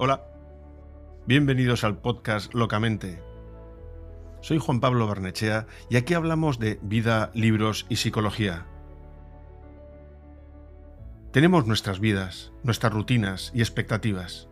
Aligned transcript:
Hola, 0.00 0.22
bienvenidos 1.26 1.82
al 1.82 1.98
podcast 1.98 2.54
Locamente. 2.54 3.20
Soy 4.42 4.58
Juan 4.58 4.78
Pablo 4.78 5.08
Barnechea 5.08 5.66
y 5.90 5.96
aquí 5.96 6.14
hablamos 6.14 6.60
de 6.60 6.78
vida, 6.82 7.32
libros 7.34 7.84
y 7.88 7.96
psicología. 7.96 8.64
Tenemos 11.32 11.66
nuestras 11.66 11.98
vidas, 11.98 12.52
nuestras 12.62 12.92
rutinas 12.92 13.50
y 13.56 13.58
expectativas. 13.58 14.46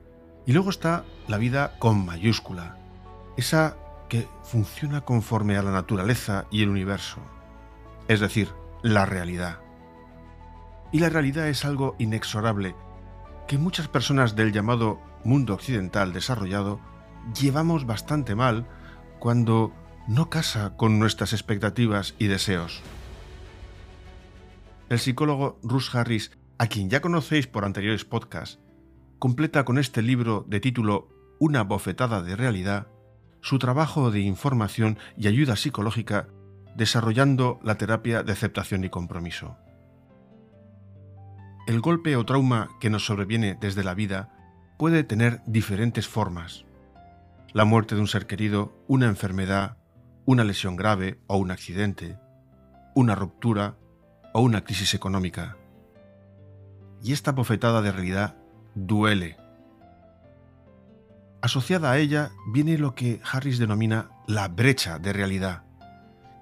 Y 0.47 0.53
luego 0.53 0.69
está 0.71 1.05
la 1.29 1.39
vida 1.39 1.79
con 1.79 2.05
mayúscula, 2.05 2.77
esa 3.37 3.77
que 4.09 4.27
funciona 4.43 5.03
conforme 5.03 5.57
a 5.57 5.63
la 5.63 5.71
naturaleza 5.71 6.49
y 6.51 6.65
el 6.65 6.71
universo, 6.71 7.21
es 8.09 8.19
decir, 8.19 8.49
la 8.83 9.07
realidad. 9.07 9.61
Y 10.91 10.99
la 10.99 11.09
realidad 11.09 11.47
es 11.47 11.65
algo 11.65 11.95
inexorable 12.01 12.75
que 13.47 13.59
muchas 13.59 13.87
personas 13.87 14.35
del 14.35 14.51
llamado 14.51 14.99
mundo 15.27 15.55
occidental 15.55 16.13
desarrollado 16.13 16.81
llevamos 17.39 17.85
bastante 17.87 18.35
mal 18.35 18.67
cuando 19.19 19.73
no 20.09 20.31
casa 20.31 20.77
con 20.77 20.99
nuestras 20.99 21.33
expectativas 21.33 22.15
y 22.19 22.29
deseos. 22.29 22.83
El 24.89 24.99
psicólogo 24.99 25.59
Russ 25.63 25.95
Harris, 25.95 26.31
a 26.59 26.69
quien 26.69 26.89
ya 26.89 27.01
conocéis 27.01 27.47
por 27.47 27.65
anteriores 27.65 28.05
podcasts, 28.05 28.61
completa 29.19 29.65
con 29.65 29.79
este 29.79 30.01
libro 30.01 30.45
de 30.49 30.61
título 30.61 31.09
Una 31.41 31.65
bofetada 31.65 32.23
de 32.23 32.37
realidad 32.37 32.87
su 33.47 33.61
trabajo 33.61 34.11
de 34.11 34.21
información 34.21 34.99
y 35.17 35.29
ayuda 35.29 35.55
psicológica 35.55 36.27
desarrollando 36.75 37.61
la 37.63 37.77
terapia 37.77 38.25
de 38.25 38.33
aceptación 38.33 38.83
y 38.83 38.91
compromiso. 38.91 39.57
El 41.69 41.81
golpe 41.81 42.17
o 42.17 42.25
trauma 42.25 42.71
que 42.81 42.91
nos 42.91 43.07
sobreviene 43.07 43.57
desde 43.61 43.85
la 43.85 43.95
vida 43.95 44.36
puede 44.77 45.05
tener 45.05 45.43
diferentes 45.47 46.09
formas. 46.09 46.65
La 47.53 47.65
muerte 47.65 47.95
de 47.95 48.01
un 48.01 48.09
ser 48.09 48.27
querido, 48.27 48.77
una 48.89 49.07
enfermedad, 49.07 49.77
una 50.25 50.45
lesión 50.45 50.77
grave 50.77 51.21
o 51.27 51.37
un 51.37 51.51
accidente, 51.51 52.19
una 52.95 53.15
ruptura 53.15 53.77
o 54.33 54.41
una 54.41 54.65
crisis 54.65 54.95
económica. 54.95 55.57
Y 57.03 57.13
esta 57.13 57.33
bofetada 57.33 57.83
de 57.83 57.93
realidad 57.93 58.37
duele 58.75 59.37
Asociada 61.47 61.93
a 61.93 61.99
ella 61.99 62.33
viene 62.49 62.77
lo 62.77 62.97
que 62.97 63.21
Harris 63.23 63.61
denomina 63.61 64.11
la 64.27 64.49
brecha 64.49 64.99
de 64.99 65.13
realidad, 65.13 65.63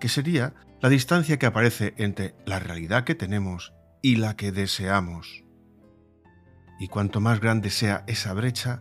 que 0.00 0.08
sería 0.08 0.54
la 0.80 0.88
distancia 0.88 1.38
que 1.38 1.44
aparece 1.44 1.92
entre 1.98 2.34
la 2.46 2.58
realidad 2.58 3.04
que 3.04 3.14
tenemos 3.14 3.74
y 4.00 4.16
la 4.16 4.34
que 4.34 4.50
deseamos. 4.50 5.43
Y 6.78 6.88
cuanto 6.88 7.20
más 7.20 7.40
grande 7.40 7.70
sea 7.70 8.04
esa 8.06 8.32
brecha, 8.34 8.80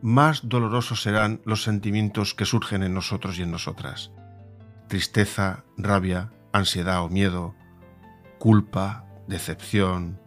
más 0.00 0.48
dolorosos 0.48 1.02
serán 1.02 1.40
los 1.44 1.62
sentimientos 1.62 2.34
que 2.34 2.44
surgen 2.44 2.82
en 2.82 2.94
nosotros 2.94 3.38
y 3.38 3.42
en 3.42 3.50
nosotras. 3.50 4.12
Tristeza, 4.88 5.64
rabia, 5.76 6.32
ansiedad 6.52 7.02
o 7.02 7.08
miedo, 7.08 7.54
culpa, 8.38 9.06
decepción, 9.26 10.20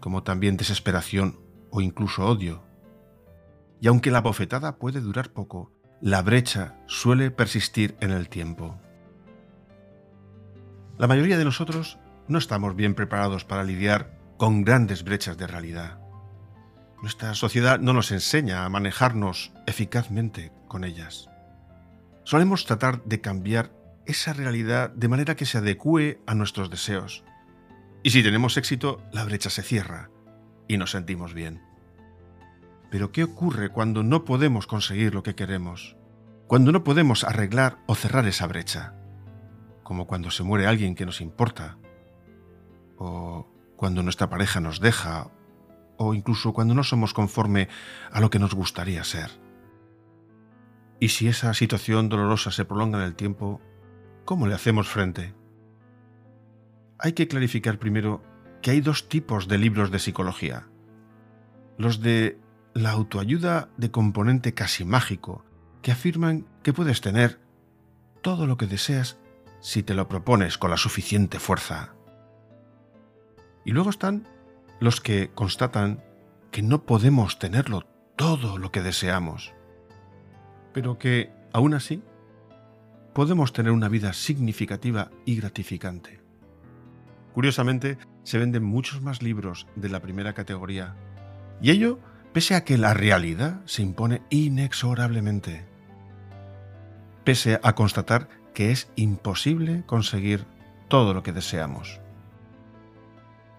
como 0.00 0.22
también 0.22 0.56
desesperación 0.56 1.40
o 1.70 1.80
incluso 1.80 2.26
odio. 2.26 2.62
Y 3.80 3.88
aunque 3.88 4.10
la 4.10 4.20
bofetada 4.20 4.76
puede 4.76 5.00
durar 5.00 5.32
poco, 5.32 5.72
la 6.00 6.22
brecha 6.22 6.78
suele 6.86 7.30
persistir 7.30 7.96
en 8.00 8.10
el 8.10 8.28
tiempo. 8.28 8.78
La 10.98 11.06
mayoría 11.06 11.38
de 11.38 11.44
nosotros 11.44 11.98
no 12.28 12.38
estamos 12.38 12.76
bien 12.76 12.94
preparados 12.94 13.44
para 13.44 13.64
lidiar 13.64 14.16
con 14.36 14.64
grandes 14.64 15.02
brechas 15.02 15.36
de 15.38 15.46
realidad. 15.46 15.98
Nuestra 17.02 17.34
sociedad 17.34 17.78
no 17.78 17.92
nos 17.92 18.10
enseña 18.12 18.64
a 18.64 18.68
manejarnos 18.68 19.52
eficazmente 19.66 20.52
con 20.68 20.84
ellas. 20.84 21.28
Solemos 22.24 22.64
tratar 22.64 23.02
de 23.04 23.20
cambiar 23.20 23.72
esa 24.06 24.32
realidad 24.32 24.90
de 24.90 25.08
manera 25.08 25.36
que 25.36 25.46
se 25.46 25.58
adecue 25.58 26.20
a 26.26 26.34
nuestros 26.34 26.70
deseos. 26.70 27.24
Y 28.02 28.10
si 28.10 28.22
tenemos 28.22 28.56
éxito, 28.56 29.02
la 29.12 29.24
brecha 29.24 29.50
se 29.50 29.62
cierra 29.62 30.10
y 30.68 30.76
nos 30.76 30.92
sentimos 30.92 31.34
bien. 31.34 31.62
Pero 32.90 33.12
¿qué 33.12 33.24
ocurre 33.24 33.70
cuando 33.70 34.02
no 34.02 34.24
podemos 34.24 34.66
conseguir 34.66 35.14
lo 35.14 35.22
que 35.22 35.34
queremos? 35.34 35.96
Cuando 36.46 36.72
no 36.72 36.84
podemos 36.84 37.24
arreglar 37.24 37.78
o 37.86 37.94
cerrar 37.94 38.26
esa 38.26 38.46
brecha. 38.46 38.94
Como 39.82 40.06
cuando 40.06 40.30
se 40.30 40.44
muere 40.44 40.66
alguien 40.66 40.94
que 40.94 41.06
nos 41.06 41.20
importa. 41.20 41.78
O 42.96 43.48
cuando 43.76 44.02
nuestra 44.02 44.28
pareja 44.28 44.60
nos 44.60 44.80
deja. 44.80 45.30
O 45.98 46.14
incluso 46.14 46.52
cuando 46.52 46.74
no 46.74 46.84
somos 46.84 47.14
conforme 47.14 47.68
a 48.10 48.20
lo 48.20 48.30
que 48.30 48.38
nos 48.38 48.54
gustaría 48.54 49.02
ser. 49.04 49.30
Y 51.00 51.08
si 51.08 51.28
esa 51.28 51.52
situación 51.54 52.08
dolorosa 52.08 52.50
se 52.50 52.64
prolonga 52.64 52.98
en 52.98 53.04
el 53.04 53.14
tiempo, 53.14 53.60
¿cómo 54.24 54.46
le 54.46 54.54
hacemos 54.54 54.88
frente? 54.88 55.34
Hay 56.98 57.12
que 57.12 57.28
clarificar 57.28 57.78
primero 57.78 58.22
que 58.62 58.70
hay 58.70 58.80
dos 58.80 59.08
tipos 59.08 59.48
de 59.48 59.58
libros 59.58 59.90
de 59.90 59.98
psicología. 59.98 60.68
Los 61.78 62.00
de 62.00 62.38
la 62.72 62.90
autoayuda 62.90 63.68
de 63.76 63.90
componente 63.90 64.54
casi 64.54 64.84
mágico, 64.84 65.44
que 65.82 65.92
afirman 65.92 66.46
que 66.62 66.72
puedes 66.72 67.00
tener 67.00 67.40
todo 68.22 68.46
lo 68.46 68.56
que 68.56 68.66
deseas 68.66 69.18
si 69.60 69.82
te 69.82 69.94
lo 69.94 70.08
propones 70.08 70.58
con 70.58 70.70
la 70.70 70.76
suficiente 70.76 71.38
fuerza. 71.38 71.95
Y 73.66 73.72
luego 73.72 73.90
están 73.90 74.26
los 74.78 75.00
que 75.00 75.30
constatan 75.34 76.02
que 76.52 76.62
no 76.62 76.84
podemos 76.84 77.40
tenerlo 77.40 77.82
todo 78.14 78.58
lo 78.58 78.70
que 78.70 78.80
deseamos, 78.80 79.52
pero 80.72 80.98
que, 80.98 81.32
aún 81.52 81.74
así, 81.74 82.00
podemos 83.12 83.52
tener 83.52 83.72
una 83.72 83.88
vida 83.88 84.12
significativa 84.12 85.10
y 85.24 85.34
gratificante. 85.36 86.20
Curiosamente, 87.34 87.98
se 88.22 88.38
venden 88.38 88.62
muchos 88.62 89.02
más 89.02 89.20
libros 89.20 89.66
de 89.74 89.88
la 89.88 90.00
primera 90.00 90.32
categoría, 90.32 90.94
y 91.60 91.70
ello 91.72 91.98
pese 92.32 92.54
a 92.54 92.62
que 92.62 92.78
la 92.78 92.94
realidad 92.94 93.62
se 93.64 93.82
impone 93.82 94.22
inexorablemente, 94.30 95.64
pese 97.24 97.58
a 97.64 97.74
constatar 97.74 98.28
que 98.54 98.70
es 98.70 98.92
imposible 98.94 99.82
conseguir 99.86 100.44
todo 100.88 101.14
lo 101.14 101.24
que 101.24 101.32
deseamos. 101.32 102.00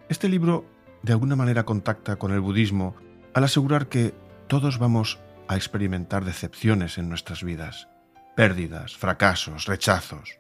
Este 0.10 0.30
libro 0.30 0.66
de 1.04 1.12
alguna 1.12 1.36
manera 1.36 1.66
contacta 1.66 2.16
con 2.16 2.32
el 2.32 2.40
budismo 2.40 2.96
al 3.34 3.44
asegurar 3.44 3.88
que 3.88 4.14
todos 4.48 4.80
vamos 4.80 5.20
a 5.50 5.58
experimentar 5.58 6.24
decepciones 6.24 6.98
en 6.98 7.10
nuestras 7.10 7.44
vidas, 7.44 7.90
pérdidas, 8.36 8.96
fracasos, 8.96 9.66
rechazos, 9.66 10.40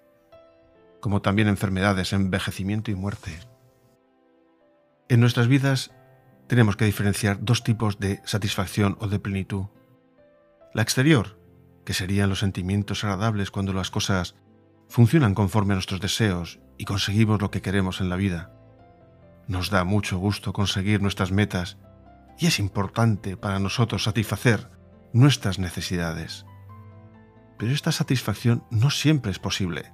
como 1.01 1.21
también 1.21 1.49
enfermedades, 1.49 2.13
envejecimiento 2.13 2.91
y 2.91 2.95
muerte. 2.95 3.37
En 5.09 5.19
nuestras 5.19 5.47
vidas 5.49 5.91
tenemos 6.47 6.77
que 6.77 6.85
diferenciar 6.85 7.43
dos 7.43 7.63
tipos 7.63 7.99
de 7.99 8.21
satisfacción 8.23 8.97
o 9.01 9.07
de 9.07 9.19
plenitud. 9.19 9.65
La 10.73 10.81
exterior, 10.81 11.37
que 11.83 11.93
serían 11.93 12.29
los 12.29 12.39
sentimientos 12.39 13.03
agradables 13.03 13.51
cuando 13.51 13.73
las 13.73 13.91
cosas 13.91 14.35
funcionan 14.87 15.33
conforme 15.33 15.73
a 15.73 15.75
nuestros 15.75 15.99
deseos 15.99 16.59
y 16.77 16.85
conseguimos 16.85 17.41
lo 17.41 17.51
que 17.51 17.61
queremos 17.61 17.99
en 17.99 18.09
la 18.09 18.15
vida. 18.15 18.56
Nos 19.47 19.69
da 19.69 19.83
mucho 19.83 20.17
gusto 20.17 20.53
conseguir 20.53 21.01
nuestras 21.01 21.31
metas 21.31 21.77
y 22.37 22.47
es 22.47 22.59
importante 22.59 23.37
para 23.37 23.59
nosotros 23.59 24.03
satisfacer 24.03 24.69
nuestras 25.13 25.57
necesidades. 25.57 26.45
Pero 27.57 27.71
esta 27.71 27.91
satisfacción 27.91 28.63
no 28.69 28.89
siempre 28.89 29.31
es 29.31 29.39
posible. 29.39 29.91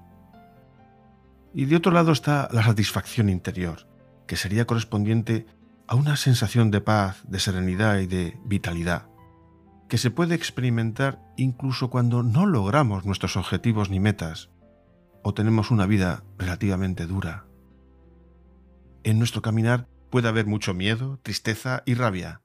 Y 1.54 1.66
de 1.66 1.76
otro 1.76 1.92
lado 1.92 2.12
está 2.12 2.50
la 2.52 2.64
satisfacción 2.64 3.30
interior, 3.30 3.88
que 4.28 4.36
sería 4.36 4.66
correspondiente 4.66 5.46
a 5.88 5.96
una 5.96 6.16
sensación 6.16 6.72
de 6.72 6.82
paz, 6.82 7.22
de 7.28 7.40
serenidad 7.40 8.00
y 8.00 8.08
de 8.08 8.38
vitalidad, 8.46 9.08
que 9.88 9.98
se 9.98 10.10
puede 10.10 10.34
experimentar 10.34 11.22
incluso 11.38 11.90
cuando 11.90 12.24
no 12.24 12.46
logramos 12.46 13.06
nuestros 13.06 13.38
objetivos 13.38 13.90
ni 13.90 14.00
metas 14.00 14.50
o 15.22 15.34
tenemos 15.34 15.72
una 15.72 15.86
vida 15.86 16.24
relativamente 16.38 17.06
dura. 17.06 17.46
En 19.04 19.20
nuestro 19.20 19.42
caminar 19.42 19.88
puede 20.10 20.30
haber 20.30 20.46
mucho 20.46 20.74
miedo, 20.74 21.20
tristeza 21.24 21.84
y 21.86 21.94
rabia, 21.94 22.42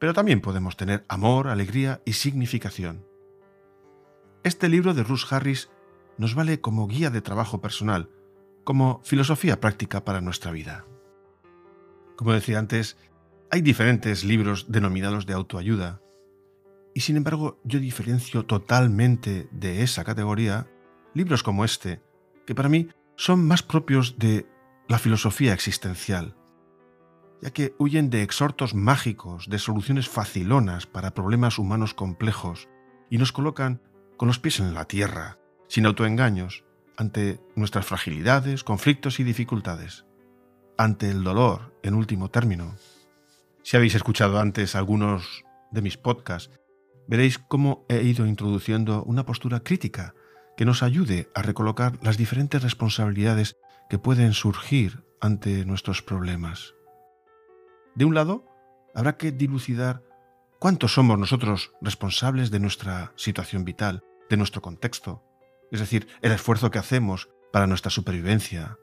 pero 0.00 0.14
también 0.14 0.40
podemos 0.40 0.76
tener 0.76 1.04
amor, 1.08 1.46
alegría 1.46 2.02
y 2.04 2.14
significación. 2.14 3.06
Este 4.42 4.68
libro 4.68 4.94
de 4.94 5.04
Russ 5.04 5.32
Harris 5.32 5.70
nos 6.18 6.34
vale 6.34 6.60
como 6.60 6.88
guía 6.88 7.10
de 7.10 7.20
trabajo 7.20 7.60
personal, 7.60 8.10
como 8.64 9.00
filosofía 9.04 9.60
práctica 9.60 10.04
para 10.04 10.20
nuestra 10.20 10.50
vida. 10.50 10.84
Como 12.16 12.32
decía 12.32 12.58
antes, 12.58 12.96
hay 13.52 13.60
diferentes 13.60 14.24
libros 14.24 14.66
denominados 14.72 15.24
de 15.24 15.34
autoayuda, 15.34 16.00
y 16.94 17.00
sin 17.00 17.16
embargo 17.16 17.60
yo 17.62 17.78
diferencio 17.78 18.44
totalmente 18.44 19.48
de 19.52 19.82
esa 19.82 20.02
categoría 20.02 20.66
libros 21.14 21.44
como 21.44 21.64
este, 21.64 22.02
que 22.44 22.56
para 22.56 22.68
mí 22.68 22.88
son 23.14 23.46
más 23.46 23.62
propios 23.62 24.18
de 24.18 24.46
la 24.92 24.98
filosofía 24.98 25.54
existencial. 25.54 26.36
ya 27.40 27.50
que 27.50 27.74
huyen 27.78 28.10
de 28.10 28.22
exhortos 28.22 28.74
mágicos, 28.74 29.48
de 29.48 29.58
soluciones 29.58 30.06
facilonas 30.06 30.86
para 30.86 31.14
problemas 31.14 31.58
humanos 31.58 31.94
complejos, 31.94 32.68
y 33.08 33.16
nos 33.16 33.32
colocan 33.32 33.80
con 34.18 34.28
los 34.28 34.38
pies 34.38 34.60
en 34.60 34.74
la 34.74 34.84
tierra, 34.84 35.38
sin 35.66 35.86
autoengaños, 35.86 36.64
ante 36.98 37.40
nuestras 37.56 37.86
fragilidades, 37.86 38.64
conflictos 38.64 39.18
y 39.18 39.24
dificultades, 39.24 40.04
ante 40.76 41.08
el 41.10 41.24
dolor, 41.24 41.74
en 41.82 41.94
último 41.94 42.30
término. 42.30 42.76
Si 43.62 43.78
habéis 43.78 43.94
escuchado 43.94 44.40
antes 44.40 44.76
algunos 44.76 45.42
de 45.70 45.80
mis 45.80 45.96
podcasts, 45.96 46.60
veréis 47.08 47.38
cómo 47.38 47.86
he 47.88 48.02
ido 48.02 48.26
introduciendo 48.26 49.02
una 49.04 49.24
postura 49.24 49.60
crítica 49.60 50.14
que 50.54 50.66
nos 50.66 50.82
ayude 50.82 51.30
a 51.34 51.40
recolocar 51.40 51.98
las 52.02 52.18
diferentes 52.18 52.62
responsabilidades 52.62 53.56
que 53.92 53.98
pueden 53.98 54.32
surgir 54.32 55.04
ante 55.20 55.66
nuestros 55.66 56.00
problemas. 56.00 56.72
De 57.94 58.06
un 58.06 58.14
lado, 58.14 58.46
habrá 58.94 59.18
que 59.18 59.32
dilucidar 59.32 60.02
cuántos 60.58 60.94
somos 60.94 61.18
nosotros 61.18 61.74
responsables 61.82 62.50
de 62.50 62.58
nuestra 62.58 63.12
situación 63.16 63.66
vital, 63.66 64.02
de 64.30 64.38
nuestro 64.38 64.62
contexto, 64.62 65.22
es 65.70 65.78
decir, 65.78 66.08
el 66.22 66.32
esfuerzo 66.32 66.70
que 66.70 66.78
hacemos 66.78 67.28
para 67.52 67.66
nuestra 67.66 67.90
supervivencia, 67.90 68.78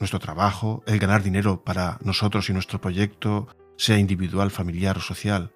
nuestro 0.00 0.18
trabajo, 0.18 0.82
el 0.88 0.98
ganar 0.98 1.22
dinero 1.22 1.62
para 1.62 2.00
nosotros 2.02 2.50
y 2.50 2.52
nuestro 2.52 2.80
proyecto, 2.80 3.46
sea 3.76 3.98
individual, 3.98 4.50
familiar 4.50 4.98
o 4.98 5.00
social. 5.00 5.54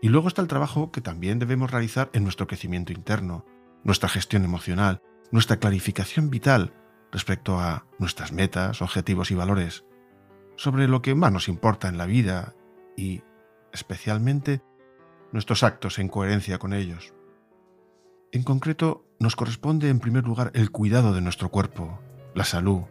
Y 0.00 0.08
luego 0.08 0.28
está 0.28 0.40
el 0.40 0.46
trabajo 0.46 0.92
que 0.92 1.00
también 1.00 1.40
debemos 1.40 1.72
realizar 1.72 2.10
en 2.12 2.22
nuestro 2.22 2.46
crecimiento 2.46 2.92
interno, 2.92 3.44
nuestra 3.82 4.08
gestión 4.08 4.44
emocional, 4.44 5.02
nuestra 5.32 5.56
clarificación 5.56 6.30
vital 6.30 6.74
respecto 7.12 7.58
a 7.58 7.86
nuestras 7.98 8.32
metas, 8.32 8.82
objetivos 8.82 9.30
y 9.30 9.34
valores, 9.34 9.84
sobre 10.56 10.88
lo 10.88 11.02
que 11.02 11.14
más 11.14 11.32
nos 11.32 11.48
importa 11.48 11.88
en 11.88 11.98
la 11.98 12.06
vida 12.06 12.54
y, 12.96 13.22
especialmente, 13.72 14.62
nuestros 15.32 15.62
actos 15.62 15.98
en 15.98 16.08
coherencia 16.08 16.58
con 16.58 16.72
ellos. 16.72 17.14
En 18.32 18.42
concreto, 18.42 19.06
nos 19.18 19.36
corresponde 19.36 19.88
en 19.88 20.00
primer 20.00 20.24
lugar 20.24 20.50
el 20.54 20.70
cuidado 20.70 21.12
de 21.12 21.20
nuestro 21.20 21.50
cuerpo, 21.50 22.00
la 22.34 22.44
salud, 22.44 22.82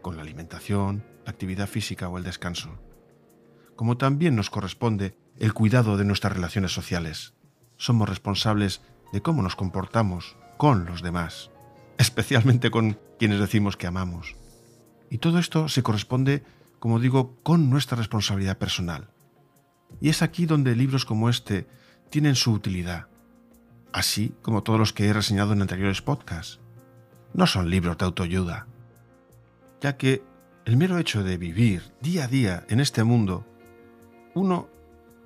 con 0.00 0.16
la 0.16 0.22
alimentación, 0.22 1.04
la 1.24 1.32
actividad 1.32 1.68
física 1.68 2.08
o 2.08 2.18
el 2.18 2.24
descanso, 2.24 2.80
como 3.76 3.96
también 3.96 4.36
nos 4.36 4.50
corresponde 4.50 5.16
el 5.38 5.54
cuidado 5.54 5.96
de 5.96 6.04
nuestras 6.04 6.32
relaciones 6.32 6.72
sociales. 6.72 7.34
Somos 7.76 8.08
responsables 8.08 8.82
de 9.12 9.22
cómo 9.22 9.42
nos 9.42 9.56
comportamos 9.56 10.36
con 10.56 10.86
los 10.86 11.02
demás, 11.02 11.50
especialmente 12.00 12.70
con 12.70 12.98
quienes 13.18 13.40
decimos 13.40 13.76
que 13.76 13.86
amamos. 13.86 14.34
Y 15.10 15.18
todo 15.18 15.38
esto 15.38 15.68
se 15.68 15.82
corresponde, 15.82 16.42
como 16.78 16.98
digo, 16.98 17.36
con 17.42 17.68
nuestra 17.68 17.98
responsabilidad 17.98 18.56
personal. 18.56 19.10
Y 20.00 20.08
es 20.08 20.22
aquí 20.22 20.46
donde 20.46 20.74
libros 20.74 21.04
como 21.04 21.28
este 21.28 21.66
tienen 22.08 22.36
su 22.36 22.52
utilidad, 22.52 23.08
así 23.92 24.32
como 24.40 24.62
todos 24.62 24.78
los 24.78 24.94
que 24.94 25.08
he 25.08 25.12
reseñado 25.12 25.52
en 25.52 25.60
anteriores 25.60 26.00
podcasts. 26.00 26.58
No 27.34 27.46
son 27.46 27.68
libros 27.68 27.98
de 27.98 28.06
autoayuda, 28.06 28.66
ya 29.82 29.98
que 29.98 30.22
el 30.64 30.78
mero 30.78 30.96
hecho 30.96 31.22
de 31.22 31.36
vivir 31.36 31.82
día 32.00 32.24
a 32.24 32.28
día 32.28 32.64
en 32.70 32.80
este 32.80 33.04
mundo, 33.04 33.44
uno 34.34 34.70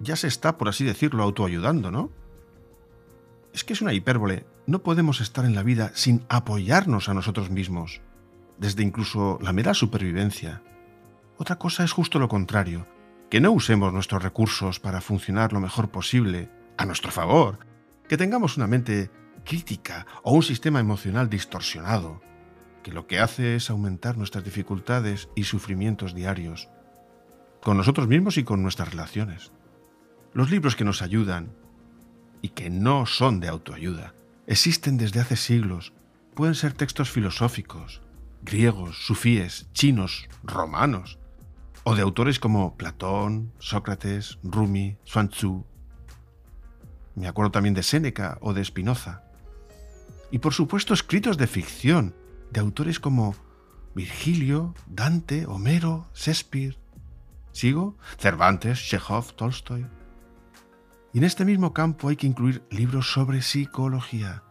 ya 0.01 0.17
se 0.17 0.27
está, 0.27 0.59
por 0.59 0.69
así 0.69 0.83
decirlo, 0.83 1.23
autoayudando, 1.23 1.93
¿no? 1.93 2.11
Es 3.53 3.63
que 3.63 3.75
es 3.75 3.81
una 3.81 3.93
hipérbole. 3.93 4.45
No 4.67 4.83
podemos 4.83 5.21
estar 5.21 5.45
en 5.45 5.55
la 5.55 5.63
vida 5.63 5.93
sin 5.95 6.25
apoyarnos 6.29 7.09
a 7.09 7.15
nosotros 7.15 7.51
mismos, 7.51 8.01
desde 8.59 8.83
incluso 8.83 9.39
la 9.43 9.53
mera 9.53 9.75
supervivencia. 9.75 10.63
Otra 11.37 11.57
cosa 11.57 11.85
es 11.85 11.93
justo 11.93 12.19
lo 12.19 12.29
contrario, 12.29 12.87
que 13.29 13.41
no 13.41 13.51
usemos 13.53 13.93
nuestros 13.93 14.23
recursos 14.23 14.81
para 14.81 15.01
funcionar 15.01 15.53
lo 15.53 15.61
mejor 15.61 15.91
posible, 15.91 16.51
a 16.77 16.87
nuestro 16.87 17.11
favor, 17.11 17.59
que 18.09 18.17
tengamos 18.17 18.57
una 18.57 18.67
mente 18.67 19.11
crítica 19.45 20.07
o 20.23 20.33
un 20.33 20.43
sistema 20.43 20.81
emocional 20.81 21.29
distorsionado, 21.29 22.23
que 22.83 22.93
lo 22.93 23.07
que 23.07 23.21
hace 23.21 23.57
es 23.57 23.71
aumentar 23.71 24.17
nuestras 24.17 24.45
dificultades 24.45 25.29
y 25.35 25.45
sufrimientos 25.45 26.15
diarios, 26.15 26.69
con 27.63 27.77
nosotros 27.77 28.09
mismos 28.09 28.39
y 28.39 28.45
con 28.45 28.63
nuestras 28.63 28.91
relaciones. 28.91 29.53
Los 30.33 30.51
libros 30.51 30.75
que 30.75 30.85
nos 30.85 31.03
ayudan, 31.03 31.53
y 32.45 32.51
que 32.51 32.69
no 32.69 33.07
son 33.07 33.41
de 33.41 33.49
autoayuda. 33.49 34.15
Existen 34.47 34.99
desde 34.99 35.21
hace 35.21 35.37
siglos. 35.37 35.93
Pueden 36.35 36.55
ser 36.55 36.75
textos 36.75 37.11
filosóficos, 37.11 38.03
griegos, 38.43 39.07
sufíes, 39.07 39.69
chinos, 39.73 40.29
romanos, 40.43 41.19
o 41.85 41.95
de 41.95 42.03
autores 42.03 42.39
como 42.39 42.77
Platón, 42.77 43.53
Sócrates, 43.59 44.39
Rumi, 44.43 44.99
Sun 45.05 45.29
Tzu. 45.29 45.65
Me 47.15 47.29
acuerdo 47.29 47.53
también 47.53 47.75
de 47.75 47.83
Séneca 47.83 48.39
o 48.41 48.53
de 48.53 48.65
Spinoza. 48.65 49.23
Y 50.31 50.41
por 50.41 50.53
supuesto 50.53 50.93
escritos 50.93 51.39
de 51.39 51.47
ficción, 51.47 52.15
de 52.51 52.61
autores 52.61 53.01
como 53.01 53.35
Virgilio, 53.95 54.75
Dante, 54.87 55.47
Homero, 55.47 56.09
Shakespeare. 56.15 56.77
¿Sigo? 57.53 57.97
Cervantes, 58.19 58.81
Chekhov, 58.81 59.33
Tolstoy. 59.35 59.87
Y 61.15 61.19
en 61.19 61.25
este 61.25 61.45
mismo 61.45 61.73
campo 61.73 62.09
hay 62.09 62.17
que 62.17 62.27
incluir 62.27 62.65
libros 62.71 63.13
sobre 63.13 63.41
psicología, 63.41 64.43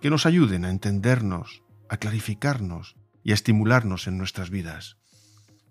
que 0.00 0.10
nos 0.10 0.26
ayuden 0.26 0.64
a 0.64 0.70
entendernos, 0.70 1.64
a 1.88 1.96
clarificarnos 1.96 2.94
y 3.24 3.32
a 3.32 3.34
estimularnos 3.34 4.06
en 4.06 4.16
nuestras 4.16 4.48
vidas. 4.48 4.96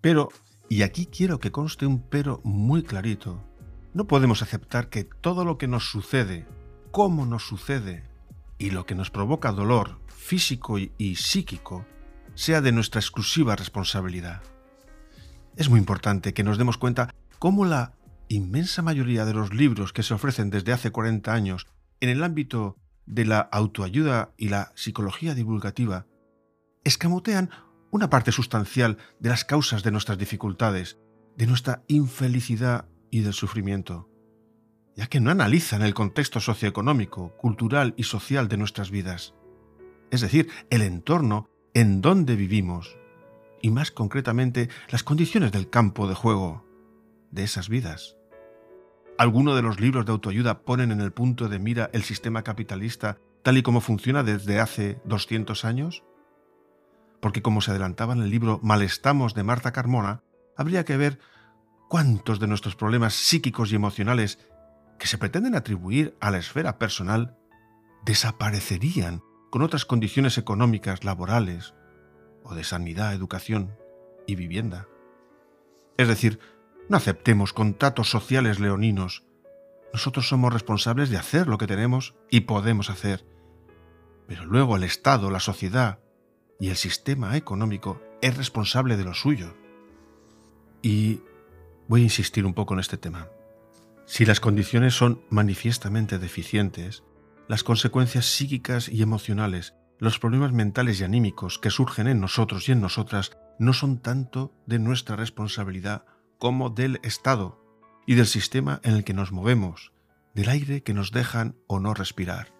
Pero, 0.02 0.28
y 0.68 0.82
aquí 0.82 1.06
quiero 1.06 1.40
que 1.40 1.50
conste 1.50 1.86
un 1.86 2.02
pero 2.02 2.42
muy 2.44 2.82
clarito, 2.82 3.42
no 3.94 4.06
podemos 4.06 4.42
aceptar 4.42 4.90
que 4.90 5.04
todo 5.04 5.46
lo 5.46 5.56
que 5.56 5.66
nos 5.66 5.88
sucede, 5.88 6.46
cómo 6.90 7.24
nos 7.24 7.46
sucede 7.46 8.04
y 8.58 8.70
lo 8.70 8.84
que 8.84 8.94
nos 8.94 9.10
provoca 9.10 9.50
dolor 9.50 9.98
físico 10.08 10.78
y, 10.78 11.16
psíquico 11.16 11.86
sea 12.34 12.60
de 12.60 12.72
nuestra 12.72 13.00
exclusiva 13.00 13.56
responsabilidad. 13.56 14.42
Es 15.56 15.70
muy 15.70 15.78
importante 15.78 16.34
que 16.34 16.44
nos 16.44 16.58
demos 16.58 16.76
cuenta 16.76 17.14
cómo 17.38 17.64
la 17.64 17.94
inmensa 18.34 18.82
mayoría 18.82 19.24
de 19.24 19.34
los 19.34 19.54
libros 19.54 19.92
que 19.92 20.02
se 20.02 20.14
ofrecen 20.14 20.50
desde 20.50 20.72
hace 20.72 20.90
40 20.90 21.32
años 21.32 21.66
en 22.00 22.08
el 22.08 22.22
ámbito 22.22 22.76
de 23.06 23.24
la 23.24 23.40
autoayuda 23.40 24.32
y 24.36 24.48
la 24.48 24.72
psicología 24.74 25.34
divulgativa 25.34 26.06
escamotean 26.84 27.50
una 27.90 28.10
parte 28.10 28.32
sustancial 28.32 28.98
de 29.20 29.30
las 29.30 29.44
causas 29.44 29.82
de 29.82 29.90
nuestras 29.90 30.18
dificultades, 30.18 30.98
de 31.36 31.46
nuestra 31.46 31.82
infelicidad 31.88 32.88
y 33.10 33.20
del 33.20 33.32
sufrimiento, 33.32 34.10
ya 34.96 35.06
que 35.06 35.20
no 35.20 35.30
analizan 35.30 35.82
el 35.82 35.94
contexto 35.94 36.40
socioeconómico, 36.40 37.36
cultural 37.36 37.94
y 37.96 38.04
social 38.04 38.48
de 38.48 38.56
nuestras 38.56 38.90
vidas, 38.90 39.34
es 40.10 40.20
decir, 40.20 40.48
el 40.70 40.82
entorno 40.82 41.48
en 41.72 42.00
donde 42.00 42.36
vivimos, 42.36 42.96
y 43.62 43.70
más 43.70 43.90
concretamente 43.90 44.68
las 44.90 45.02
condiciones 45.02 45.52
del 45.52 45.70
campo 45.70 46.06
de 46.06 46.14
juego 46.14 46.64
de 47.30 47.44
esas 47.44 47.68
vidas. 47.68 48.16
¿Alguno 49.16 49.54
de 49.54 49.62
los 49.62 49.78
libros 49.78 50.06
de 50.06 50.12
autoayuda 50.12 50.62
ponen 50.62 50.90
en 50.90 51.00
el 51.00 51.12
punto 51.12 51.48
de 51.48 51.60
mira 51.60 51.88
el 51.92 52.02
sistema 52.02 52.42
capitalista 52.42 53.18
tal 53.44 53.56
y 53.56 53.62
como 53.62 53.80
funciona 53.80 54.24
desde 54.24 54.58
hace 54.58 55.00
200 55.04 55.64
años? 55.64 56.02
Porque 57.20 57.40
como 57.40 57.60
se 57.60 57.70
adelantaba 57.70 58.14
en 58.14 58.22
el 58.22 58.30
libro 58.30 58.58
Malestamos 58.64 59.34
de 59.34 59.44
Marta 59.44 59.70
Carmona, 59.70 60.22
habría 60.56 60.84
que 60.84 60.96
ver 60.96 61.20
cuántos 61.88 62.40
de 62.40 62.48
nuestros 62.48 62.74
problemas 62.74 63.14
psíquicos 63.14 63.70
y 63.70 63.76
emocionales 63.76 64.40
que 64.98 65.06
se 65.06 65.16
pretenden 65.16 65.54
atribuir 65.54 66.16
a 66.20 66.32
la 66.32 66.38
esfera 66.38 66.78
personal 66.78 67.36
desaparecerían 68.04 69.22
con 69.50 69.62
otras 69.62 69.84
condiciones 69.84 70.38
económicas, 70.38 71.04
laborales 71.04 71.74
o 72.42 72.56
de 72.56 72.64
sanidad, 72.64 73.14
educación 73.14 73.76
y 74.26 74.34
vivienda. 74.34 74.88
Es 75.96 76.08
decir, 76.08 76.40
no 76.88 76.96
aceptemos 76.96 77.52
contratos 77.52 78.10
sociales 78.10 78.60
leoninos. 78.60 79.24
Nosotros 79.92 80.28
somos 80.28 80.52
responsables 80.52 81.10
de 81.10 81.16
hacer 81.16 81.46
lo 81.46 81.58
que 81.58 81.66
tenemos 81.66 82.14
y 82.30 82.40
podemos 82.40 82.90
hacer. 82.90 83.24
Pero 84.26 84.44
luego 84.44 84.76
el 84.76 84.84
Estado, 84.84 85.30
la 85.30 85.40
sociedad 85.40 86.00
y 86.58 86.70
el 86.70 86.76
sistema 86.76 87.36
económico 87.36 88.00
es 88.20 88.36
responsable 88.36 88.96
de 88.96 89.04
lo 89.04 89.14
suyo. 89.14 89.54
Y 90.82 91.20
voy 91.88 92.02
a 92.02 92.04
insistir 92.04 92.46
un 92.46 92.54
poco 92.54 92.74
en 92.74 92.80
este 92.80 92.96
tema. 92.96 93.28
Si 94.06 94.26
las 94.26 94.40
condiciones 94.40 94.94
son 94.94 95.22
manifiestamente 95.30 96.18
deficientes, 96.18 97.04
las 97.48 97.62
consecuencias 97.62 98.26
psíquicas 98.26 98.88
y 98.88 99.02
emocionales, 99.02 99.74
los 99.98 100.18
problemas 100.18 100.52
mentales 100.52 101.00
y 101.00 101.04
anímicos 101.04 101.58
que 101.58 101.70
surgen 101.70 102.08
en 102.08 102.20
nosotros 102.20 102.68
y 102.68 102.72
en 102.72 102.80
nosotras 102.80 103.36
no 103.58 103.72
son 103.72 103.98
tanto 103.98 104.52
de 104.66 104.78
nuestra 104.78 105.16
responsabilidad 105.16 106.04
como 106.38 106.70
del 106.70 107.00
Estado 107.02 107.60
y 108.06 108.14
del 108.14 108.26
sistema 108.26 108.80
en 108.82 108.94
el 108.94 109.04
que 109.04 109.14
nos 109.14 109.32
movemos, 109.32 109.92
del 110.34 110.48
aire 110.48 110.82
que 110.82 110.94
nos 110.94 111.12
dejan 111.12 111.56
o 111.66 111.80
no 111.80 111.94
respirar. 111.94 112.54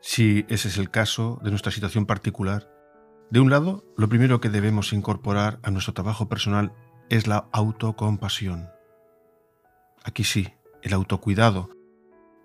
Si 0.00 0.46
ese 0.48 0.68
es 0.68 0.78
el 0.78 0.90
caso 0.90 1.40
de 1.42 1.50
nuestra 1.50 1.72
situación 1.72 2.06
particular, 2.06 2.70
de 3.30 3.40
un 3.40 3.50
lado, 3.50 3.84
lo 3.96 4.08
primero 4.08 4.40
que 4.40 4.48
debemos 4.48 4.92
incorporar 4.92 5.60
a 5.62 5.70
nuestro 5.70 5.94
trabajo 5.94 6.28
personal 6.28 6.72
es 7.10 7.26
la 7.26 7.48
autocompasión. 7.52 8.70
Aquí 10.02 10.24
sí, 10.24 10.48
el 10.82 10.94
autocuidado, 10.94 11.70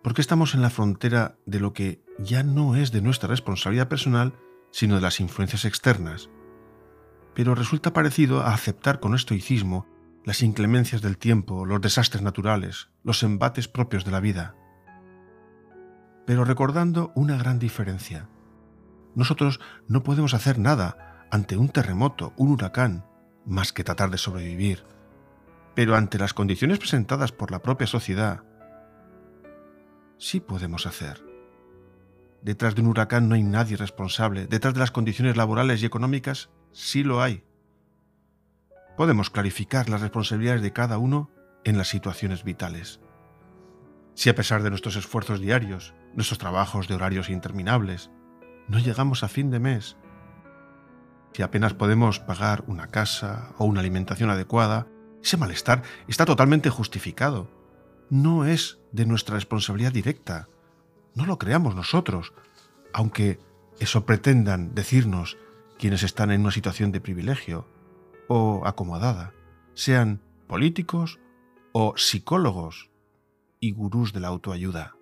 porque 0.04 0.22
estamos 0.22 0.54
en 0.54 0.62
la 0.62 0.70
frontera 0.70 1.38
de 1.46 1.60
lo 1.60 1.74
que 1.74 2.04
ya 2.20 2.44
no 2.44 2.76
es 2.76 2.92
de 2.92 3.02
nuestra 3.02 3.30
responsabilidad 3.30 3.88
personal, 3.88 4.34
sino 4.72 4.96
de 4.96 5.02
las 5.02 5.20
influencias 5.20 5.66
externas. 5.66 6.30
Pero 7.34 7.56
resulta 7.56 7.94
parecido 7.94 8.42
a 8.42 8.54
aceptar 8.54 9.00
con 9.00 9.16
estoicismo 9.16 9.88
las 10.26 10.42
inclemencias 10.42 11.04
del 11.04 11.20
tiempo, 11.20 11.68
los 11.68 11.80
desastres 11.80 12.24
naturales, 12.24 12.90
los 13.04 13.22
embates 13.22 13.68
propios 13.68 14.04
de 14.06 14.12
la 14.12 14.20
vida. 14.20 14.56
Pero 16.26 16.44
recordando 16.44 17.12
una 17.16 17.38
gran 17.38 17.60
diferencia. 17.60 18.28
Nosotros 19.14 19.60
no 19.88 20.02
podemos 20.02 20.34
hacer 20.34 20.58
nada 20.58 21.28
ante 21.32 21.58
un 21.58 21.70
terremoto, 21.70 22.34
un 22.38 22.50
huracán, 22.50 23.06
más 23.46 23.72
que 23.72 23.84
tratar 23.84 24.10
de 24.10 24.18
sobrevivir. 24.18 24.84
Pero 25.76 25.96
ante 25.96 26.18
las 26.18 26.34
condiciones 26.34 26.80
presentadas 26.80 27.32
por 27.32 27.52
la 27.52 27.62
propia 27.62 27.86
sociedad, 27.86 28.42
sí 30.18 30.40
podemos 30.40 30.88
hacer. 30.88 31.24
Detrás 32.42 32.74
de 32.74 32.82
un 32.82 32.88
huracán 32.88 33.30
no 33.30 33.36
hay 33.36 33.44
nadie 33.44 33.78
responsable, 33.78 34.48
detrás 34.48 34.74
de 34.74 34.80
las 34.80 34.92
condiciones 34.92 35.38
laborales 35.38 35.84
y 35.84 35.86
económicas 35.86 36.50
sí 36.72 37.04
lo 37.04 37.22
hay. 37.22 37.44
Podemos 38.98 39.30
clarificar 39.30 39.90
las 39.90 40.02
responsabilidades 40.02 40.62
de 40.62 40.74
cada 40.74 40.98
uno 40.98 41.30
en 41.64 41.78
las 41.78 41.90
situaciones 41.90 42.44
vitales. 42.44 43.02
Si 44.14 44.30
a 44.30 44.36
pesar 44.36 44.64
de 44.64 44.70
nuestros 44.70 44.96
esfuerzos 44.96 45.42
diarios, 45.42 45.94
nuestros 46.14 46.40
trabajos 46.40 46.88
de 46.88 46.96
horarios 46.96 47.30
interminables, 47.30 48.12
no 48.68 48.80
llegamos 48.80 49.24
a 49.24 49.28
fin 49.28 49.52
de 49.52 49.60
mes, 49.60 49.98
si 51.36 51.42
apenas 51.44 51.74
podemos 51.74 52.22
pagar 52.22 52.64
una 52.66 52.88
casa 52.88 53.50
o 53.58 53.66
una 53.66 53.82
alimentación 53.82 54.30
adecuada, 54.30 54.88
ese 55.22 55.36
malestar 55.36 55.84
está 56.08 56.24
totalmente 56.24 56.70
justificado. 56.70 57.52
No 58.10 58.46
es 58.46 58.80
de 58.94 59.06
nuestra 59.06 59.36
responsabilidad 59.36 59.92
directa. 59.92 60.48
No 61.14 61.26
lo 61.26 61.38
creamos 61.38 61.76
nosotros, 61.76 62.32
aunque 62.94 63.40
eso 63.82 64.06
pretendan 64.06 64.74
decirnos 64.76 65.36
quienes 65.78 66.04
están 66.04 66.32
en 66.32 66.40
una 66.40 66.52
situación 66.52 66.94
de 66.94 67.02
privilegio 67.02 67.68
o 68.28 68.62
acomodada, 68.66 69.34
sean 69.74 70.22
políticos 70.48 71.20
o 71.72 71.96
psicólogos 71.98 72.90
y 73.60 73.72
gurús 73.72 74.14
de 74.14 74.20
la 74.20 74.30
autoayuda. 74.30 74.96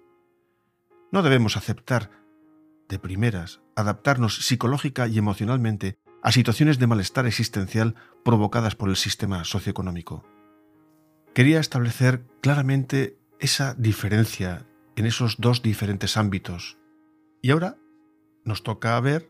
No 1.11 1.21
debemos 1.21 1.57
aceptar 1.57 2.11
de 2.89 2.99
primeras 2.99 3.61
adaptarnos 3.75 4.45
psicológica 4.45 5.07
y 5.07 5.17
emocionalmente 5.17 5.97
a 6.21 6.31
situaciones 6.31 6.79
de 6.79 6.87
malestar 6.87 7.25
existencial 7.25 7.95
provocadas 8.23 8.75
por 8.75 8.89
el 8.89 8.95
sistema 8.95 9.43
socioeconómico. 9.43 10.23
Quería 11.33 11.59
establecer 11.59 12.25
claramente 12.41 13.17
esa 13.39 13.73
diferencia 13.73 14.65
en 14.95 15.05
esos 15.05 15.37
dos 15.39 15.61
diferentes 15.61 16.17
ámbitos. 16.17 16.77
Y 17.41 17.51
ahora 17.51 17.77
nos 18.45 18.63
toca 18.63 18.99
ver 18.99 19.29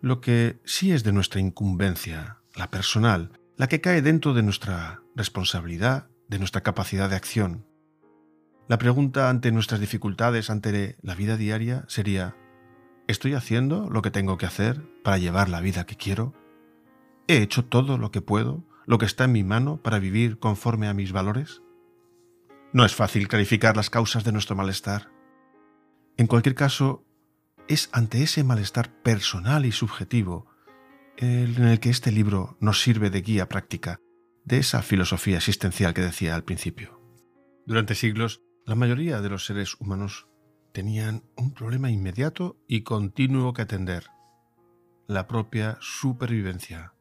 lo 0.00 0.20
que 0.20 0.58
sí 0.64 0.92
es 0.92 1.04
de 1.04 1.12
nuestra 1.12 1.40
incumbencia, 1.40 2.40
la 2.54 2.70
personal, 2.70 3.32
la 3.56 3.68
que 3.68 3.80
cae 3.80 4.02
dentro 4.02 4.34
de 4.34 4.42
nuestra 4.42 5.02
responsabilidad, 5.16 6.08
de 6.28 6.38
nuestra 6.38 6.62
capacidad 6.62 7.10
de 7.10 7.16
acción. 7.16 7.66
La 8.68 8.78
pregunta 8.78 9.28
ante 9.28 9.52
nuestras 9.52 9.80
dificultades, 9.80 10.50
ante 10.50 10.96
la 11.02 11.14
vida 11.14 11.36
diaria, 11.36 11.84
sería, 11.88 12.36
¿estoy 13.08 13.34
haciendo 13.34 13.90
lo 13.90 14.02
que 14.02 14.10
tengo 14.10 14.38
que 14.38 14.46
hacer 14.46 14.82
para 15.02 15.18
llevar 15.18 15.48
la 15.48 15.60
vida 15.60 15.84
que 15.84 15.96
quiero? 15.96 16.32
¿He 17.26 17.38
hecho 17.38 17.64
todo 17.64 17.98
lo 17.98 18.10
que 18.10 18.22
puedo, 18.22 18.64
lo 18.86 18.98
que 18.98 19.06
está 19.06 19.24
en 19.24 19.32
mi 19.32 19.44
mano 19.44 19.82
para 19.82 19.98
vivir 19.98 20.38
conforme 20.38 20.88
a 20.88 20.94
mis 20.94 21.12
valores? 21.12 21.60
No 22.72 22.84
es 22.84 22.94
fácil 22.94 23.28
clarificar 23.28 23.76
las 23.76 23.90
causas 23.90 24.24
de 24.24 24.32
nuestro 24.32 24.56
malestar. 24.56 25.10
En 26.16 26.26
cualquier 26.26 26.54
caso, 26.54 27.04
es 27.68 27.88
ante 27.92 28.22
ese 28.22 28.44
malestar 28.44 28.90
personal 29.02 29.66
y 29.66 29.72
subjetivo 29.72 30.53
en 31.16 31.64
el 31.64 31.80
que 31.80 31.90
este 31.90 32.10
libro 32.10 32.56
nos 32.60 32.82
sirve 32.82 33.10
de 33.10 33.22
guía 33.22 33.48
práctica 33.48 34.00
de 34.44 34.58
esa 34.58 34.82
filosofía 34.82 35.36
existencial 35.36 35.94
que 35.94 36.02
decía 36.02 36.34
al 36.34 36.44
principio. 36.44 37.00
Durante 37.66 37.94
siglos, 37.94 38.42
la 38.66 38.74
mayoría 38.74 39.20
de 39.20 39.28
los 39.28 39.46
seres 39.46 39.74
humanos 39.80 40.28
tenían 40.72 41.22
un 41.36 41.54
problema 41.54 41.90
inmediato 41.90 42.56
y 42.66 42.82
continuo 42.82 43.52
que 43.52 43.62
atender, 43.62 44.06
la 45.06 45.26
propia 45.26 45.78
supervivencia, 45.80 46.94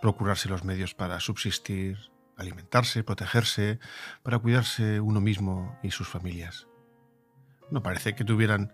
procurarse 0.00 0.48
los 0.48 0.64
medios 0.64 0.94
para 0.94 1.18
subsistir, 1.20 1.98
alimentarse, 2.36 3.02
protegerse, 3.02 3.78
para 4.22 4.38
cuidarse 4.38 5.00
uno 5.00 5.20
mismo 5.20 5.78
y 5.82 5.90
sus 5.90 6.08
familias. 6.08 6.68
No 7.70 7.82
parece 7.82 8.14
que 8.14 8.24
tuvieran 8.24 8.72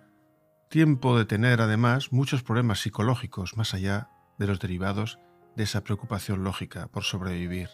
tiempo 0.69 1.17
de 1.17 1.25
tener 1.25 1.61
además 1.61 2.13
muchos 2.13 2.43
problemas 2.43 2.81
psicológicos 2.81 3.57
más 3.57 3.75
allá 3.75 4.11
de 4.39 4.47
los 4.47 4.61
derivados 4.61 5.19
de 5.57 5.65
esa 5.65 5.83
preocupación 5.83 6.45
lógica 6.45 6.89
por 6.89 7.05
sobrevivir. 7.05 7.69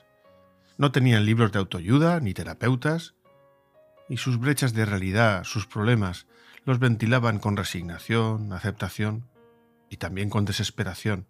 No 0.79 0.93
tenían 0.93 1.25
libros 1.25 1.53
de 1.53 1.59
autoayuda 1.59 2.21
ni 2.21 2.35
terapeutas, 2.35 3.15
y 4.09 4.17
sus 4.17 4.39
brechas 4.39 4.75
de 4.75 4.85
realidad, 4.85 5.45
sus 5.45 5.67
problemas, 5.67 6.27
los 6.65 6.79
ventilaban 6.79 7.39
con 7.39 7.57
resignación, 7.57 8.53
aceptación 8.53 9.29
y 9.89 9.99
también 9.99 10.31
con 10.31 10.45
desesperación. 10.45 11.27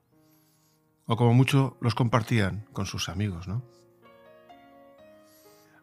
O 1.07 1.17
como 1.17 1.35
mucho 1.35 1.77
los 1.81 1.95
compartían 1.95 2.67
con 2.73 2.87
sus 2.87 3.09
amigos, 3.09 3.49
¿no? 3.49 3.63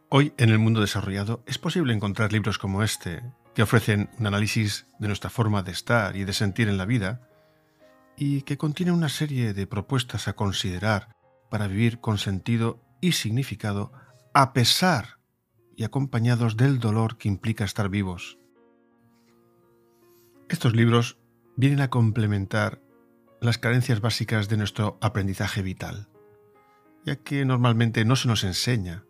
Hoy, 0.10 0.34
en 0.38 0.50
el 0.50 0.58
mundo 0.58 0.80
desarrollado, 0.80 1.44
es 1.46 1.58
posible 1.58 1.94
encontrar 1.94 2.32
libros 2.32 2.58
como 2.58 2.82
este, 2.82 3.22
que 3.54 3.63
ofrecen 3.63 4.10
un 4.18 4.27
análisis 4.27 4.88
de 5.00 5.08
nuestra 5.08 5.30
forma 5.30 5.63
de 5.63 5.72
estar 5.72 6.16
y 6.16 6.24
de 6.24 6.32
sentir 6.32 6.70
en 6.70 6.77
la 6.77 6.86
vida, 6.86 7.27
y 8.17 8.41
que 8.41 8.57
contienen 8.57 8.95
una 8.95 9.09
serie 9.09 9.53
de 9.53 9.67
propuestas 9.67 10.27
a 10.27 10.33
considerar 10.33 11.15
para 11.50 11.67
vivir 11.67 12.00
con 12.00 12.17
sentido 12.17 12.83
y 13.00 13.12
significado 13.12 13.93
a 14.33 14.53
pesar 14.53 15.19
y 15.75 15.83
acompañados 15.83 16.57
del 16.57 16.79
dolor 16.79 17.17
que 17.17 17.27
implica 17.27 17.63
estar 17.63 17.89
vivos. 17.89 18.39
Estos 20.50 20.75
libros 20.75 21.19
vienen 21.55 21.81
a 21.81 21.89
complementar 21.89 22.81
las 23.39 23.59
carencias 23.59 24.01
básicas 24.01 24.50
de 24.50 24.57
nuestro 24.57 24.97
aprendizaje 25.00 25.62
vital, 25.62 26.09
ya 27.05 27.17
que 27.17 27.45
normalmente 27.45 28.03
no 28.03 28.15
se 28.15 28.27
nos 28.27 28.43
enseña 28.43 29.03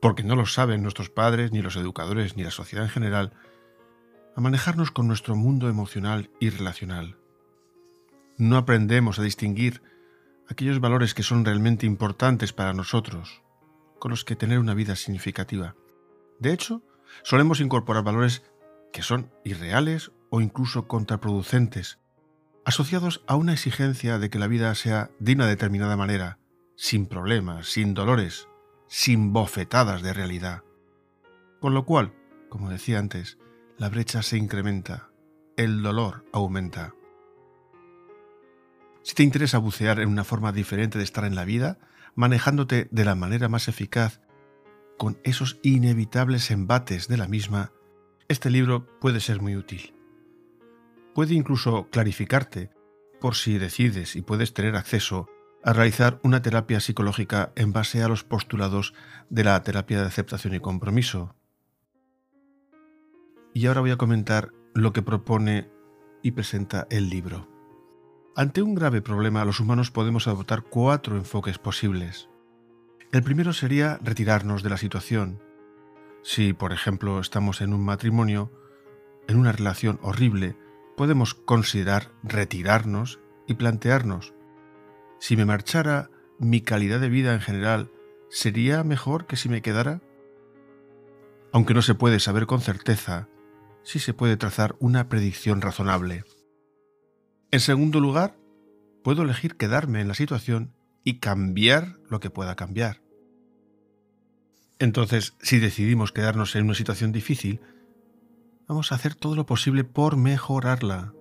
porque 0.00 0.24
no 0.24 0.34
lo 0.34 0.46
saben 0.46 0.82
nuestros 0.82 1.10
padres, 1.10 1.52
ni 1.52 1.62
los 1.62 1.76
educadores, 1.76 2.36
ni 2.36 2.42
la 2.42 2.50
sociedad 2.50 2.84
en 2.84 2.90
general, 2.90 3.32
a 4.34 4.40
manejarnos 4.40 4.90
con 4.90 5.06
nuestro 5.06 5.36
mundo 5.36 5.68
emocional 5.68 6.30
y 6.40 6.50
relacional. 6.50 7.19
No 8.40 8.56
aprendemos 8.56 9.18
a 9.18 9.22
distinguir 9.22 9.82
aquellos 10.48 10.80
valores 10.80 11.12
que 11.12 11.22
son 11.22 11.44
realmente 11.44 11.84
importantes 11.84 12.54
para 12.54 12.72
nosotros, 12.72 13.42
con 13.98 14.10
los 14.10 14.24
que 14.24 14.34
tener 14.34 14.58
una 14.58 14.72
vida 14.72 14.96
significativa. 14.96 15.76
De 16.38 16.54
hecho, 16.54 16.82
solemos 17.22 17.60
incorporar 17.60 18.02
valores 18.02 18.42
que 18.94 19.02
son 19.02 19.30
irreales 19.44 20.10
o 20.30 20.40
incluso 20.40 20.88
contraproducentes, 20.88 21.98
asociados 22.64 23.22
a 23.26 23.36
una 23.36 23.52
exigencia 23.52 24.18
de 24.18 24.30
que 24.30 24.38
la 24.38 24.46
vida 24.46 24.74
sea 24.74 25.10
de 25.18 25.34
una 25.34 25.46
determinada 25.46 25.98
manera, 25.98 26.38
sin 26.76 27.04
problemas, 27.04 27.66
sin 27.66 27.92
dolores, 27.92 28.48
sin 28.88 29.34
bofetadas 29.34 30.00
de 30.00 30.14
realidad. 30.14 30.62
Con 31.60 31.74
lo 31.74 31.84
cual, 31.84 32.14
como 32.48 32.70
decía 32.70 33.00
antes, 33.00 33.36
la 33.76 33.90
brecha 33.90 34.22
se 34.22 34.38
incrementa, 34.38 35.10
el 35.58 35.82
dolor 35.82 36.24
aumenta. 36.32 36.94
Si 39.02 39.14
te 39.14 39.22
interesa 39.22 39.58
bucear 39.58 40.00
en 40.00 40.08
una 40.08 40.24
forma 40.24 40.52
diferente 40.52 40.98
de 40.98 41.04
estar 41.04 41.24
en 41.24 41.34
la 41.34 41.44
vida, 41.44 41.78
manejándote 42.14 42.88
de 42.90 43.04
la 43.04 43.14
manera 43.14 43.48
más 43.48 43.68
eficaz, 43.68 44.20
con 44.98 45.18
esos 45.24 45.58
inevitables 45.62 46.50
embates 46.50 47.08
de 47.08 47.16
la 47.16 47.26
misma, 47.26 47.72
este 48.28 48.50
libro 48.50 48.86
puede 49.00 49.20
ser 49.20 49.40
muy 49.40 49.56
útil. 49.56 49.94
Puede 51.14 51.34
incluso 51.34 51.88
clarificarte, 51.90 52.70
por 53.20 53.34
si 53.34 53.58
decides 53.58 54.16
y 54.16 54.22
puedes 54.22 54.54
tener 54.54 54.76
acceso 54.76 55.28
a 55.62 55.72
realizar 55.72 56.20
una 56.22 56.42
terapia 56.42 56.80
psicológica 56.80 57.52
en 57.56 57.72
base 57.72 58.02
a 58.02 58.08
los 58.08 58.24
postulados 58.24 58.94
de 59.28 59.44
la 59.44 59.62
terapia 59.62 60.00
de 60.00 60.06
aceptación 60.06 60.54
y 60.54 60.60
compromiso. 60.60 61.34
Y 63.52 63.66
ahora 63.66 63.80
voy 63.80 63.90
a 63.90 63.96
comentar 63.96 64.52
lo 64.74 64.92
que 64.92 65.02
propone 65.02 65.70
y 66.22 66.30
presenta 66.32 66.86
el 66.90 67.10
libro. 67.10 67.49
Ante 68.36 68.62
un 68.62 68.74
grave 68.74 69.02
problema, 69.02 69.44
los 69.44 69.60
humanos 69.60 69.90
podemos 69.90 70.26
adoptar 70.26 70.62
cuatro 70.62 71.16
enfoques 71.16 71.58
posibles. 71.58 72.28
El 73.12 73.22
primero 73.22 73.52
sería 73.52 73.98
retirarnos 74.02 74.62
de 74.62 74.70
la 74.70 74.76
situación. 74.76 75.42
Si, 76.22 76.52
por 76.52 76.72
ejemplo, 76.72 77.20
estamos 77.20 77.60
en 77.60 77.74
un 77.74 77.84
matrimonio, 77.84 78.52
en 79.26 79.38
una 79.38 79.52
relación 79.52 79.98
horrible, 80.02 80.56
podemos 80.96 81.34
considerar 81.34 82.12
retirarnos 82.22 83.20
y 83.46 83.54
plantearnos 83.54 84.34
si 85.20 85.36
me 85.36 85.44
marchara 85.44 86.10
mi 86.38 86.62
calidad 86.62 86.98
de 86.98 87.10
vida 87.10 87.34
en 87.34 87.40
general 87.40 87.92
¿sería 88.30 88.82
mejor 88.84 89.26
que 89.26 89.36
si 89.36 89.50
me 89.50 89.60
quedara? 89.60 90.00
Aunque 91.52 91.74
no 91.74 91.82
se 91.82 91.94
puede 91.94 92.20
saber 92.20 92.46
con 92.46 92.62
certeza, 92.62 93.28
sí 93.82 93.98
se 93.98 94.14
puede 94.14 94.38
trazar 94.38 94.76
una 94.78 95.08
predicción 95.10 95.60
razonable. 95.60 96.24
En 97.52 97.58
segundo 97.60 97.98
lugar, 97.98 98.36
puedo 99.02 99.22
elegir 99.22 99.56
quedarme 99.56 100.00
en 100.00 100.08
la 100.08 100.14
situación 100.14 100.72
y 101.02 101.18
cambiar 101.18 101.98
lo 102.08 102.20
que 102.20 102.30
pueda 102.30 102.54
cambiar. 102.54 103.02
Entonces, 104.78 105.34
si 105.40 105.58
decidimos 105.58 106.12
quedarnos 106.12 106.54
en 106.54 106.64
una 106.64 106.74
situación 106.74 107.10
difícil, 107.10 107.60
vamos 108.68 108.92
a 108.92 108.94
hacer 108.94 109.16
todo 109.16 109.34
lo 109.34 109.46
posible 109.46 109.82
por 109.82 110.16
mejorarla. 110.16 111.12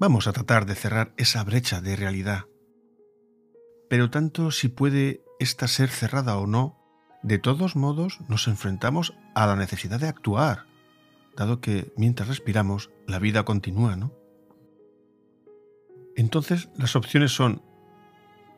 Vamos 0.00 0.26
a 0.26 0.32
tratar 0.32 0.66
de 0.66 0.74
cerrar 0.74 1.14
esa 1.16 1.44
brecha 1.44 1.80
de 1.80 1.94
realidad. 1.94 2.46
Pero 3.88 4.10
tanto 4.10 4.50
si 4.50 4.68
puede 4.68 5.22
ésta 5.38 5.68
ser 5.68 5.88
cerrada 5.88 6.36
o 6.38 6.48
no, 6.48 6.78
de 7.22 7.38
todos 7.38 7.76
modos 7.76 8.18
nos 8.28 8.48
enfrentamos 8.48 9.14
a 9.34 9.46
la 9.46 9.56
necesidad 9.56 10.00
de 10.00 10.08
actuar, 10.08 10.66
dado 11.36 11.60
que 11.60 11.92
mientras 11.96 12.28
respiramos 12.28 12.90
la 13.06 13.18
vida 13.18 13.44
continúa, 13.44 13.94
¿no? 13.96 14.19
Entonces 16.20 16.68
las 16.76 16.96
opciones 16.96 17.32
son 17.32 17.62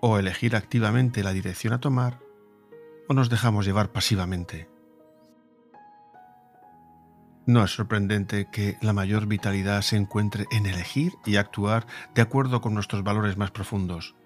o 0.00 0.19
elegir 0.19 0.57
activamente 0.57 1.23
la 1.23 1.33
dirección 1.33 1.73
a 1.73 1.78
tomar 1.78 2.19
o 3.09 3.14
nos 3.14 3.31
dejamos 3.31 3.64
llevar 3.64 3.92
pasivamente. 3.92 4.69
No 7.47 7.62
es 7.62 7.71
sorprendente 7.71 8.49
que 8.50 8.78
la 8.83 8.92
mayor 8.92 9.26
vitalidad 9.26 9.81
se 9.83 9.97
encuentre 9.97 10.47
en 10.50 10.66
elegir 10.66 11.12
y 11.25 11.37
actuar 11.37 11.87
de 12.16 12.23
acuerdo 12.23 12.61
con 12.61 12.75
nuestros 12.75 13.04
valores 13.04 13.37
más 13.37 13.52
profundos, 13.52 14.16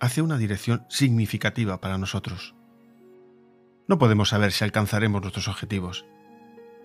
hacia 0.00 0.22
una 0.22 0.38
dirección 0.38 0.86
significativa 0.88 1.82
para 1.82 1.98
nosotros. 1.98 2.54
No 3.86 3.98
podemos 3.98 4.30
saber 4.30 4.50
si 4.50 4.64
alcanzaremos 4.64 5.20
nuestros 5.20 5.48
objetivos, 5.48 6.06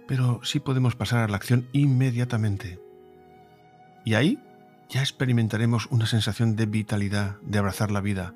pero 0.05 0.41
sí 0.43 0.59
podemos 0.59 0.97
pasar 0.97 1.19
a 1.19 1.29
la 1.29 1.37
acción 1.37 1.69
inmediatamente. 1.71 2.81
Y 4.03 4.15
ahí 4.15 4.37
ya 4.93 5.01
experimentaremos 5.01 5.87
una 5.87 6.05
sensación 6.05 6.55
de 6.55 6.67
vitalidad, 6.67 7.41
de 7.41 7.57
abrazar 7.57 7.89
la 7.89 7.99
vida, 7.99 8.35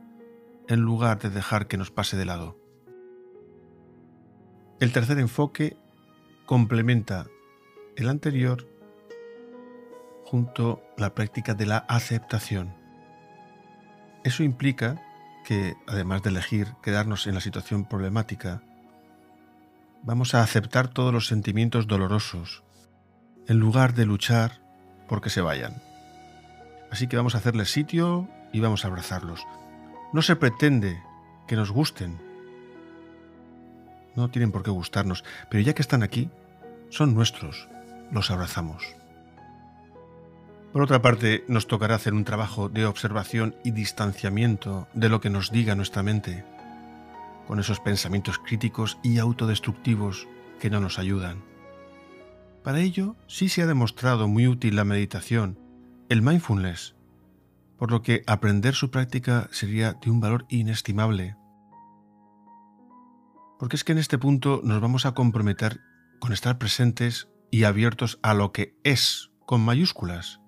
en 0.68 0.80
lugar 0.80 1.20
de 1.20 1.30
dejar 1.30 1.68
que 1.68 1.78
nos 1.78 1.92
pase 1.92 2.18
de 2.18 2.26
lado. 2.26 2.58
El 4.80 4.92
tercer 4.92 5.20
enfoque 5.20 5.78
complementa 6.48 7.28
el 7.96 8.10
anterior 8.10 8.68
junto 10.26 10.82
a 10.98 11.02
la 11.02 11.14
práctica 11.14 11.54
de 11.54 11.68
la 11.68 11.78
aceptación. 11.78 12.74
Eso 14.24 14.42
implica 14.42 15.00
que, 15.46 15.76
además 15.86 16.24
de 16.24 16.32
elegir 16.32 16.74
quedarnos 16.82 17.28
en 17.28 17.36
la 17.36 17.42
situación 17.42 17.88
problemática, 17.88 18.64
vamos 20.02 20.34
a 20.34 20.42
aceptar 20.42 20.88
todos 20.88 21.14
los 21.14 21.28
sentimientos 21.28 21.86
dolorosos, 21.86 22.64
en 23.46 23.60
lugar 23.60 23.94
de 23.94 24.08
luchar 24.08 24.64
porque 25.08 25.30
se 25.30 25.42
vayan. 25.42 25.87
Así 26.92 27.08
que 27.08 27.18
vamos 27.18 27.36
a 27.36 27.40
hacerles 27.40 27.72
sitio 27.72 28.28
y 28.54 28.60
vamos 28.60 28.84
a 28.84 28.88
abrazarlos. 28.88 29.46
No 30.14 30.22
se 30.22 30.36
pretende 30.36 31.02
que 31.48 31.56
nos 31.56 31.72
gusten. 31.72 32.20
No 34.16 34.30
tienen 34.30 34.52
por 34.52 34.64
qué 34.64 34.72
gustarnos, 34.72 35.24
pero 35.50 35.62
ya 35.62 35.74
que 35.74 35.82
están 35.82 36.04
aquí, 36.04 36.30
son 36.90 37.14
nuestros, 37.14 37.68
los 38.12 38.32
abrazamos. 38.32 38.96
Por 40.74 40.82
otra 40.82 41.02
parte, 41.02 41.44
nos 41.48 41.68
tocará 41.68 41.96
hacer 41.96 42.14
un 42.14 42.24
trabajo 42.24 42.70
de 42.70 42.86
observación 42.86 43.56
y 43.64 43.72
distanciamiento 43.72 44.88
de 44.94 45.10
lo 45.10 45.22
que 45.22 45.30
nos 45.30 45.52
diga 45.52 45.76
nuestra 45.76 46.04
mente, 46.04 46.46
con 47.48 47.60
esos 47.60 47.80
pensamientos 47.80 48.38
críticos 48.40 48.98
y 49.04 49.18
autodestructivos 49.18 50.28
que 50.60 50.70
no 50.70 50.80
nos 50.80 51.00
ayudan. 51.00 51.44
Para 52.64 52.82
ello, 52.82 53.16
sí 53.28 53.50
se 53.50 53.62
ha 53.62 53.68
demostrado 53.68 54.28
muy 54.28 54.48
útil 54.48 54.76
la 54.76 54.84
meditación, 54.84 55.58
el 56.10 56.22
mindfulness, 56.22 56.96
por 57.78 57.92
lo 57.92 58.02
que 58.02 58.24
aprender 58.28 58.74
su 58.74 58.90
práctica 58.92 59.50
sería 59.52 59.94
de 59.94 60.10
un 60.10 60.20
valor 60.20 60.46
inestimable. 60.50 61.36
Porque 63.60 63.76
es 63.76 63.84
que 63.84 63.92
en 63.92 63.98
este 63.98 64.18
punto 64.18 64.62
nos 64.64 64.82
vamos 64.82 65.06
a 65.06 65.14
comprometer 65.14 65.82
con 66.20 66.32
estar 66.32 66.58
presentes 66.58 67.28
y 67.52 67.64
abiertos 67.64 68.20
a 68.22 68.34
lo 68.34 68.52
que 68.52 68.78
es, 68.84 69.32
con 69.46 69.62
mayúsculas, 69.62 70.40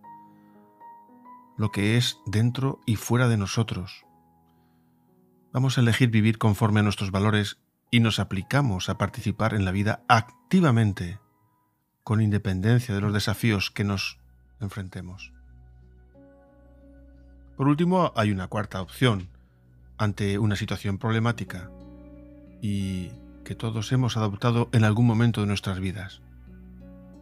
lo 1.57 1.71
que 1.71 1.97
es 1.97 2.17
dentro 2.25 2.79
y 2.85 2.95
fuera 2.95 3.27
de 3.27 3.37
nosotros. 3.37 4.05
Vamos 5.51 5.77
a 5.77 5.81
elegir 5.81 6.09
vivir 6.09 6.37
conforme 6.37 6.79
a 6.79 6.83
nuestros 6.83 7.11
valores 7.11 7.59
y 7.91 7.99
nos 7.99 8.19
aplicamos 8.19 8.89
a 8.89 8.97
participar 8.97 9.53
en 9.53 9.65
la 9.65 9.71
vida 9.71 10.03
activamente, 10.07 11.19
con 12.03 12.21
independencia 12.21 12.95
de 12.95 13.01
los 13.01 13.13
desafíos 13.13 13.71
que 13.71 13.83
nos 13.83 14.19
enfrentemos. 14.59 15.33
Por 17.59 17.67
último, 17.67 18.13
hay 18.15 18.31
una 18.31 18.47
cuarta 18.47 18.81
opción 18.81 19.27
ante 19.97 20.39
una 20.39 20.55
situación 20.55 20.97
problemática 20.97 21.69
y 22.61 23.09
que 23.43 23.53
todos 23.53 23.91
hemos 23.91 24.15
adoptado 24.15 24.69
en 24.71 24.85
algún 24.85 25.05
momento 25.05 25.41
de 25.41 25.47
nuestras 25.47 25.81
vidas. 25.81 26.21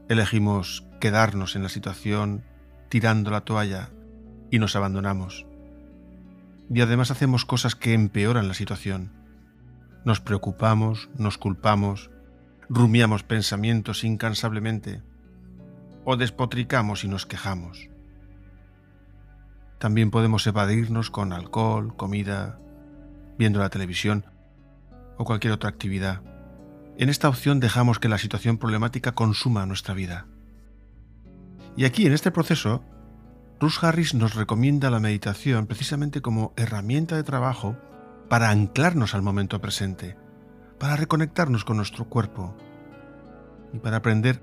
Elegimos 0.10 0.86
quedarnos 1.02 1.56
en 1.56 1.63
la 1.63 1.69
situación 1.69 2.43
tirando 2.88 3.32
la 3.32 3.41
toalla 3.41 3.89
y 4.52 4.60
nos 4.60 4.76
abandonamos 4.76 5.47
y 6.69 6.82
además 6.82 7.10
hacemos 7.10 7.43
cosas 7.43 7.73
que 7.73 7.95
empeoran 7.95 8.47
la 8.47 8.54
situación. 8.54 9.12
Nos 10.06 10.21
preocupamos, 10.21 11.10
nos 11.17 11.39
culpamos, 11.39 12.12
rumiamos 12.69 13.23
pensamientos 13.23 14.04
incansablemente 14.04 15.02
o 16.06 16.15
despotricamos 16.15 17.04
y 17.04 17.08
nos 17.08 17.26
quejamos. 17.26 17.89
También 19.80 20.10
podemos 20.12 20.46
evadirnos 20.48 21.12
con 21.12 21.34
alcohol, 21.34 21.96
comida, 21.96 22.60
viendo 23.38 23.60
la 23.60 23.70
televisión 23.70 24.26
o 25.18 25.26
cualquier 25.26 25.54
otra 25.54 25.70
actividad. 25.70 26.22
En 26.98 27.10
esta 27.10 27.30
opción 27.30 27.60
dejamos 27.60 28.00
que 28.00 28.10
la 28.10 28.18
situación 28.18 28.58
problemática 28.58 29.13
consuma 29.13 29.66
nuestra 29.68 29.94
vida. 29.94 30.26
Y 31.76 31.86
aquí, 31.86 32.08
en 32.08 32.13
este 32.13 32.32
proceso, 32.32 32.84
Russ 33.60 33.84
Harris 33.84 34.16
nos 34.16 34.34
recomienda 34.34 34.90
la 34.90 35.00
meditación 35.00 35.68
precisamente 35.68 36.22
como 36.22 36.54
herramienta 36.58 37.16
de 37.16 37.24
trabajo 37.24 37.78
para 38.30 38.50
anclarnos 38.50 39.13
al 39.13 39.22
momento 39.22 39.62
presente, 39.62 40.18
para 40.80 40.96
reconectarnos 40.96 41.66
con 41.66 41.78
nuestro 41.78 42.06
cuerpo 42.06 42.56
y 43.74 43.80
para 43.80 43.98
aprender 43.98 44.42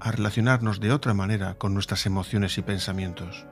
a 0.00 0.12
relacionarnos 0.12 0.78
de 0.78 0.92
otra 0.92 1.14
manera 1.14 1.54
con 1.54 1.74
nuestras 1.74 2.06
emociones 2.06 2.56
y 2.58 2.62
pensamientos. 2.62 3.46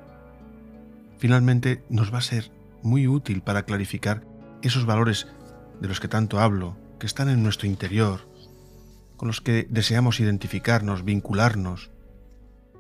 Finalmente 1.19 1.85
nos 1.89 2.13
va 2.13 2.19
a 2.19 2.23
ser 2.23 2.51
muy 2.83 3.09
útil 3.09 3.43
para 3.43 3.65
clarificar 3.65 4.25
esos 4.63 4.87
valores 4.87 5.27
de 5.81 5.89
los 5.89 6.01
que 6.01 6.09
tanto 6.09 6.41
hablo, 6.41 6.77
que 6.99 7.07
están 7.07 7.29
en 7.29 7.43
nuestro 7.43 7.67
interior, 7.67 8.29
con 9.17 9.29
los 9.29 9.41
que 9.41 9.67
deseamos 9.71 10.21
identificarnos, 10.21 11.05
vincularnos, 11.05 11.91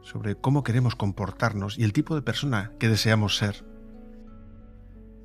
sobre 0.02 0.36
cómo 0.36 0.62
queremos 0.62 0.94
comportarnos 0.94 1.78
y 1.78 1.84
el 1.84 1.92
tipo 1.92 2.14
de 2.14 2.22
persona 2.22 2.72
que 2.78 2.88
deseamos 2.88 3.36
ser. 3.36 3.64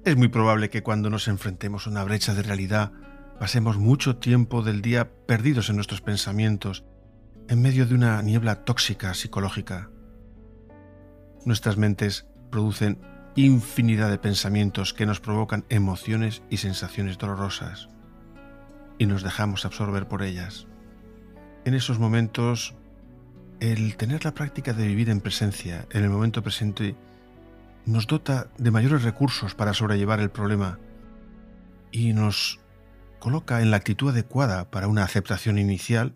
Es 0.04 0.18
muy 0.18 0.30
probable 0.30 0.70
que 0.70 0.82
cuando 0.82 1.10
nos 1.10 1.28
enfrentemos 1.28 1.86
a 1.86 1.92
una 1.92 2.04
brecha 2.04 2.34
de 2.34 2.42
realidad 2.42 2.92
pasemos 3.40 3.78
mucho 3.78 4.18
tiempo 4.18 4.64
del 4.64 4.82
día 4.82 5.12
perdidos 5.28 5.70
en 5.70 5.76
nuestros 5.76 6.02
pensamientos, 6.02 6.84
en 7.48 7.62
medio 7.62 7.86
de 7.86 7.94
una 7.94 8.22
niebla 8.22 8.64
tóxica 8.64 9.14
psicológica. 9.14 9.90
Nuestras 11.46 11.78
mentes 11.78 12.28
producen 12.52 13.00
infinidad 13.36 14.12
de 14.12 14.20
pensamientos 14.20 14.94
que 14.94 15.06
nos 15.06 15.20
provocan 15.20 15.66
emociones 15.70 16.44
y 16.50 16.58
sensaciones 16.58 17.18
dolorosas, 17.18 17.90
y 19.00 19.08
nos 19.08 19.24
dejamos 19.24 19.66
absorber 19.66 20.08
por 20.08 20.22
ellas. 20.22 20.68
En 21.66 21.74
esos 21.74 21.98
momentos 21.98 22.76
el 23.62 23.96
tener 23.96 24.26
la 24.26 24.34
práctica 24.34 24.74
de 24.74 24.88
vivir 24.88 25.10
en 25.10 25.22
presencia, 25.22 25.86
en 25.92 26.04
el 26.04 26.10
momento 26.10 26.42
presente, 26.42 26.96
nos 27.86 28.08
dota 28.08 28.48
de 28.58 28.72
mayores 28.72 29.04
recursos 29.04 29.54
para 29.54 29.76
sobrellevar 29.76 30.20
el 30.20 30.32
problema 30.32 30.80
y 31.92 32.14
nos 32.14 32.60
coloca 33.20 33.62
en 33.62 33.70
la 33.70 33.78
actitud 33.78 34.10
adecuada 34.10 34.72
para 34.72 34.88
una 34.88 35.04
aceptación 35.04 35.60
inicial 35.60 36.16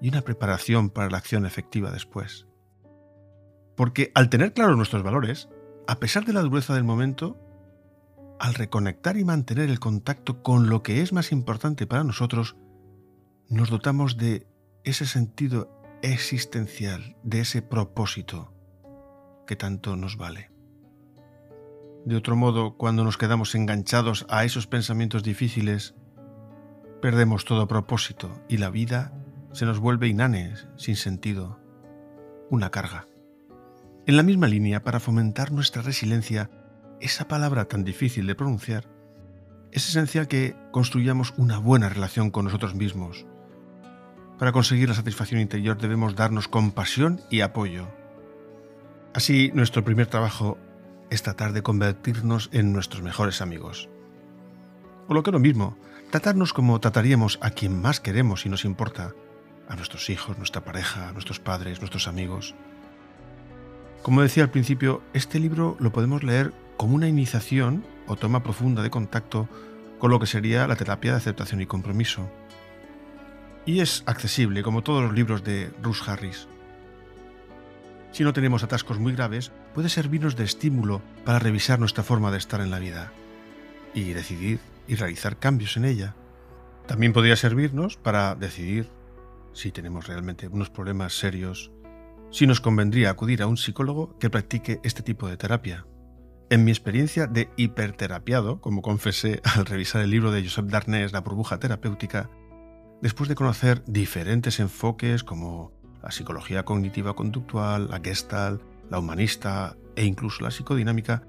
y 0.00 0.08
una 0.08 0.22
preparación 0.22 0.90
para 0.90 1.10
la 1.10 1.18
acción 1.18 1.46
efectiva 1.46 1.92
después. 1.92 2.46
Porque 3.76 4.12
al 4.14 4.28
tener 4.28 4.52
claros 4.52 4.76
nuestros 4.76 5.02
valores, 5.02 5.48
a 5.86 5.98
pesar 5.98 6.24
de 6.24 6.32
la 6.32 6.42
dureza 6.42 6.74
del 6.74 6.84
momento, 6.84 7.38
al 8.38 8.54
reconectar 8.54 9.16
y 9.16 9.24
mantener 9.24 9.70
el 9.70 9.80
contacto 9.80 10.42
con 10.42 10.68
lo 10.68 10.82
que 10.82 11.00
es 11.00 11.12
más 11.12 11.32
importante 11.32 11.86
para 11.86 12.04
nosotros, 12.04 12.56
nos 13.48 13.70
dotamos 13.70 14.16
de 14.16 14.46
ese 14.84 15.06
sentido 15.06 15.70
existencial, 16.02 17.16
de 17.22 17.40
ese 17.40 17.62
propósito 17.62 18.52
que 19.46 19.56
tanto 19.56 19.96
nos 19.96 20.16
vale. 20.16 20.50
De 22.04 22.16
otro 22.16 22.34
modo, 22.34 22.76
cuando 22.76 23.04
nos 23.04 23.16
quedamos 23.16 23.54
enganchados 23.54 24.26
a 24.28 24.44
esos 24.44 24.66
pensamientos 24.66 25.22
difíciles, 25.22 25.94
perdemos 27.00 27.44
todo 27.44 27.68
propósito 27.68 28.42
y 28.48 28.56
la 28.56 28.70
vida 28.70 29.12
se 29.52 29.66
nos 29.66 29.78
vuelve 29.78 30.08
inane, 30.08 30.54
sin 30.76 30.96
sentido, 30.96 31.60
una 32.50 32.70
carga. 32.70 33.06
En 34.04 34.16
la 34.16 34.24
misma 34.24 34.48
línea, 34.48 34.82
para 34.82 34.98
fomentar 34.98 35.52
nuestra 35.52 35.80
resiliencia, 35.80 36.50
esa 37.00 37.28
palabra 37.28 37.66
tan 37.66 37.84
difícil 37.84 38.26
de 38.26 38.34
pronunciar, 38.34 38.88
es 39.70 39.88
esencial 39.88 40.26
que 40.26 40.56
construyamos 40.72 41.34
una 41.36 41.58
buena 41.58 41.88
relación 41.88 42.32
con 42.32 42.44
nosotros 42.44 42.74
mismos. 42.74 43.26
Para 44.40 44.50
conseguir 44.50 44.88
la 44.88 44.96
satisfacción 44.96 45.40
interior 45.40 45.78
debemos 45.78 46.16
darnos 46.16 46.48
compasión 46.48 47.20
y 47.30 47.42
apoyo. 47.42 47.86
Así, 49.14 49.52
nuestro 49.54 49.84
primer 49.84 50.08
trabajo 50.08 50.58
es 51.10 51.22
tratar 51.22 51.52
de 51.52 51.62
convertirnos 51.62 52.50
en 52.52 52.72
nuestros 52.72 53.02
mejores 53.02 53.40
amigos. 53.40 53.88
O 55.06 55.14
lo 55.14 55.22
que 55.22 55.30
es 55.30 55.34
lo 55.34 55.38
mismo, 55.38 55.76
tratarnos 56.10 56.52
como 56.52 56.80
trataríamos 56.80 57.38
a 57.40 57.50
quien 57.50 57.80
más 57.80 58.00
queremos 58.00 58.46
y 58.46 58.48
nos 58.48 58.64
importa, 58.64 59.14
a 59.68 59.76
nuestros 59.76 60.10
hijos, 60.10 60.38
nuestra 60.38 60.64
pareja, 60.64 61.12
nuestros 61.12 61.38
padres, 61.38 61.78
nuestros 61.78 62.08
amigos. 62.08 62.56
Como 64.02 64.22
decía 64.22 64.42
al 64.42 64.50
principio, 64.50 65.00
este 65.12 65.38
libro 65.38 65.76
lo 65.78 65.92
podemos 65.92 66.24
leer 66.24 66.52
como 66.76 66.96
una 66.96 67.08
iniciación 67.08 67.84
o 68.08 68.16
toma 68.16 68.42
profunda 68.42 68.82
de 68.82 68.90
contacto 68.90 69.48
con 70.00 70.10
lo 70.10 70.18
que 70.18 70.26
sería 70.26 70.66
la 70.66 70.74
terapia 70.74 71.12
de 71.12 71.18
aceptación 71.18 71.60
y 71.60 71.66
compromiso. 71.66 72.28
Y 73.64 73.78
es 73.78 74.02
accesible, 74.06 74.64
como 74.64 74.82
todos 74.82 75.04
los 75.04 75.12
libros 75.12 75.44
de 75.44 75.70
Russ 75.80 76.08
Harris. 76.08 76.48
Si 78.10 78.24
no 78.24 78.32
tenemos 78.32 78.64
atascos 78.64 78.98
muy 78.98 79.12
graves, 79.12 79.52
puede 79.72 79.88
servirnos 79.88 80.34
de 80.34 80.44
estímulo 80.44 81.00
para 81.24 81.38
revisar 81.38 81.78
nuestra 81.78 82.02
forma 82.02 82.32
de 82.32 82.38
estar 82.38 82.60
en 82.60 82.72
la 82.72 82.80
vida 82.80 83.12
y 83.94 84.12
decidir 84.14 84.58
y 84.88 84.96
realizar 84.96 85.36
cambios 85.38 85.76
en 85.76 85.84
ella. 85.84 86.16
También 86.88 87.12
podría 87.12 87.36
servirnos 87.36 87.96
para 87.98 88.34
decidir 88.34 88.90
si 89.52 89.70
tenemos 89.70 90.08
realmente 90.08 90.48
unos 90.48 90.70
problemas 90.70 91.16
serios, 91.16 91.70
si 92.32 92.46
nos 92.46 92.60
convendría 92.60 93.10
acudir 93.10 93.42
a 93.42 93.46
un 93.46 93.58
psicólogo 93.58 94.18
que 94.18 94.30
practique 94.30 94.80
este 94.82 95.02
tipo 95.02 95.28
de 95.28 95.36
terapia. 95.36 95.86
En 96.48 96.64
mi 96.64 96.70
experiencia 96.70 97.26
de 97.26 97.50
hiperterapiado, 97.56 98.60
como 98.60 98.82
confesé 98.82 99.40
al 99.44 99.66
revisar 99.66 100.02
el 100.02 100.10
libro 100.10 100.32
de 100.32 100.42
Joseph 100.42 100.66
Darnés, 100.66 101.12
La 101.12 101.20
burbuja 101.20 101.58
terapéutica, 101.58 102.30
después 103.02 103.28
de 103.28 103.34
conocer 103.34 103.84
diferentes 103.86 104.60
enfoques 104.60 105.24
como 105.24 105.72
la 106.02 106.10
psicología 106.10 106.64
cognitiva 106.64 107.14
conductual, 107.14 107.88
la 107.90 108.00
gestalt, 108.00 108.62
la 108.90 108.98
humanista 108.98 109.76
e 109.94 110.04
incluso 110.04 110.42
la 110.42 110.50
psicodinámica, 110.50 111.22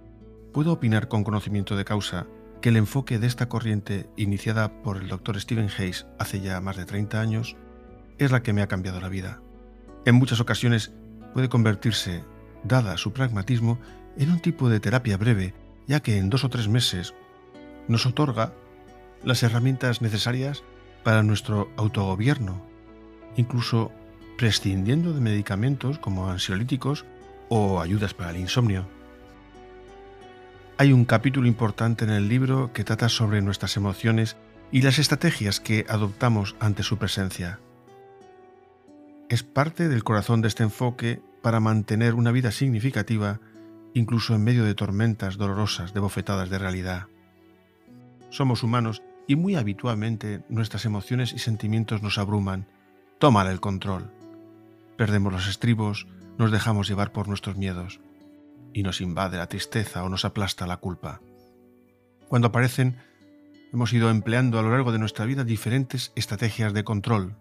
puedo 0.53 0.71
opinar 0.71 1.09
con 1.09 1.23
conocimiento 1.23 1.75
de 1.75 1.85
causa 1.85 2.27
que 2.61 2.69
el 2.69 2.77
enfoque 2.77 3.19
de 3.19 3.27
esta 3.27 3.49
corriente, 3.49 4.09
iniciada 4.15 4.81
por 4.83 4.95
el 4.97 5.09
Dr. 5.09 5.39
Stephen 5.39 5.69
Hayes 5.77 6.07
hace 6.17 6.39
ya 6.39 6.61
más 6.61 6.77
de 6.77 6.85
30 6.85 7.19
años, 7.19 7.57
es 8.19 8.31
la 8.31 8.41
que 8.41 8.53
me 8.53 8.61
ha 8.61 8.67
cambiado 8.67 9.01
la 9.01 9.09
vida. 9.09 9.41
En 10.05 10.15
muchas 10.15 10.41
ocasiones 10.41 10.91
puede 11.33 11.47
convertirse, 11.47 12.23
dada 12.63 12.97
su 12.97 13.13
pragmatismo, 13.13 13.79
en 14.17 14.31
un 14.31 14.39
tipo 14.39 14.69
de 14.69 14.79
terapia 14.79 15.17
breve, 15.17 15.53
ya 15.87 16.01
que 16.01 16.17
en 16.17 16.29
dos 16.29 16.43
o 16.43 16.49
tres 16.49 16.67
meses 16.67 17.13
nos 17.87 18.05
otorga 18.05 18.53
las 19.23 19.43
herramientas 19.43 20.01
necesarias 20.01 20.63
para 21.03 21.23
nuestro 21.23 21.71
autogobierno, 21.77 22.65
incluso 23.37 23.91
prescindiendo 24.37 25.13
de 25.13 25.21
medicamentos 25.21 25.99
como 25.99 26.29
ansiolíticos 26.29 27.05
o 27.49 27.79
ayudas 27.79 28.13
para 28.13 28.31
el 28.31 28.37
insomnio. 28.37 28.85
Hay 30.77 30.91
un 30.91 31.05
capítulo 31.05 31.47
importante 31.47 32.03
en 32.03 32.11
el 32.11 32.27
libro 32.27 32.73
que 32.73 32.83
trata 32.83 33.07
sobre 33.07 33.41
nuestras 33.41 33.77
emociones 33.77 34.35
y 34.71 34.81
las 34.81 34.99
estrategias 34.99 35.59
que 35.59 35.85
adoptamos 35.87 36.55
ante 36.59 36.83
su 36.83 36.97
presencia 36.97 37.59
es 39.29 39.43
parte 39.43 39.89
del 39.89 40.03
corazón 40.03 40.41
de 40.41 40.47
este 40.47 40.63
enfoque 40.63 41.21
para 41.41 41.59
mantener 41.59 42.13
una 42.13 42.31
vida 42.31 42.51
significativa 42.51 43.39
incluso 43.93 44.35
en 44.35 44.43
medio 44.43 44.63
de 44.63 44.75
tormentas 44.75 45.37
dolorosas 45.37 45.93
de 45.93 45.99
bofetadas 45.99 46.49
de 46.49 46.57
realidad. 46.57 47.07
Somos 48.29 48.63
humanos 48.63 49.03
y 49.27 49.35
muy 49.35 49.55
habitualmente 49.55 50.43
nuestras 50.49 50.85
emociones 50.85 51.33
y 51.33 51.39
sentimientos 51.39 52.01
nos 52.01 52.17
abruman, 52.17 52.67
toman 53.19 53.47
el 53.47 53.59
control. 53.59 54.11
Perdemos 54.97 55.31
los 55.31 55.47
estribos, 55.47 56.07
nos 56.37 56.51
dejamos 56.51 56.87
llevar 56.87 57.11
por 57.11 57.27
nuestros 57.27 57.55
miedos 57.55 57.99
y 58.73 58.83
nos 58.83 59.01
invade 59.01 59.37
la 59.37 59.47
tristeza 59.47 60.03
o 60.03 60.09
nos 60.09 60.25
aplasta 60.25 60.65
la 60.65 60.77
culpa. 60.77 61.21
Cuando 62.27 62.47
aparecen, 62.47 62.97
hemos 63.71 63.93
ido 63.93 64.09
empleando 64.09 64.57
a 64.57 64.63
lo 64.63 64.71
largo 64.71 64.91
de 64.91 64.99
nuestra 64.99 65.25
vida 65.25 65.43
diferentes 65.43 66.11
estrategias 66.15 66.73
de 66.73 66.83
control 66.83 67.35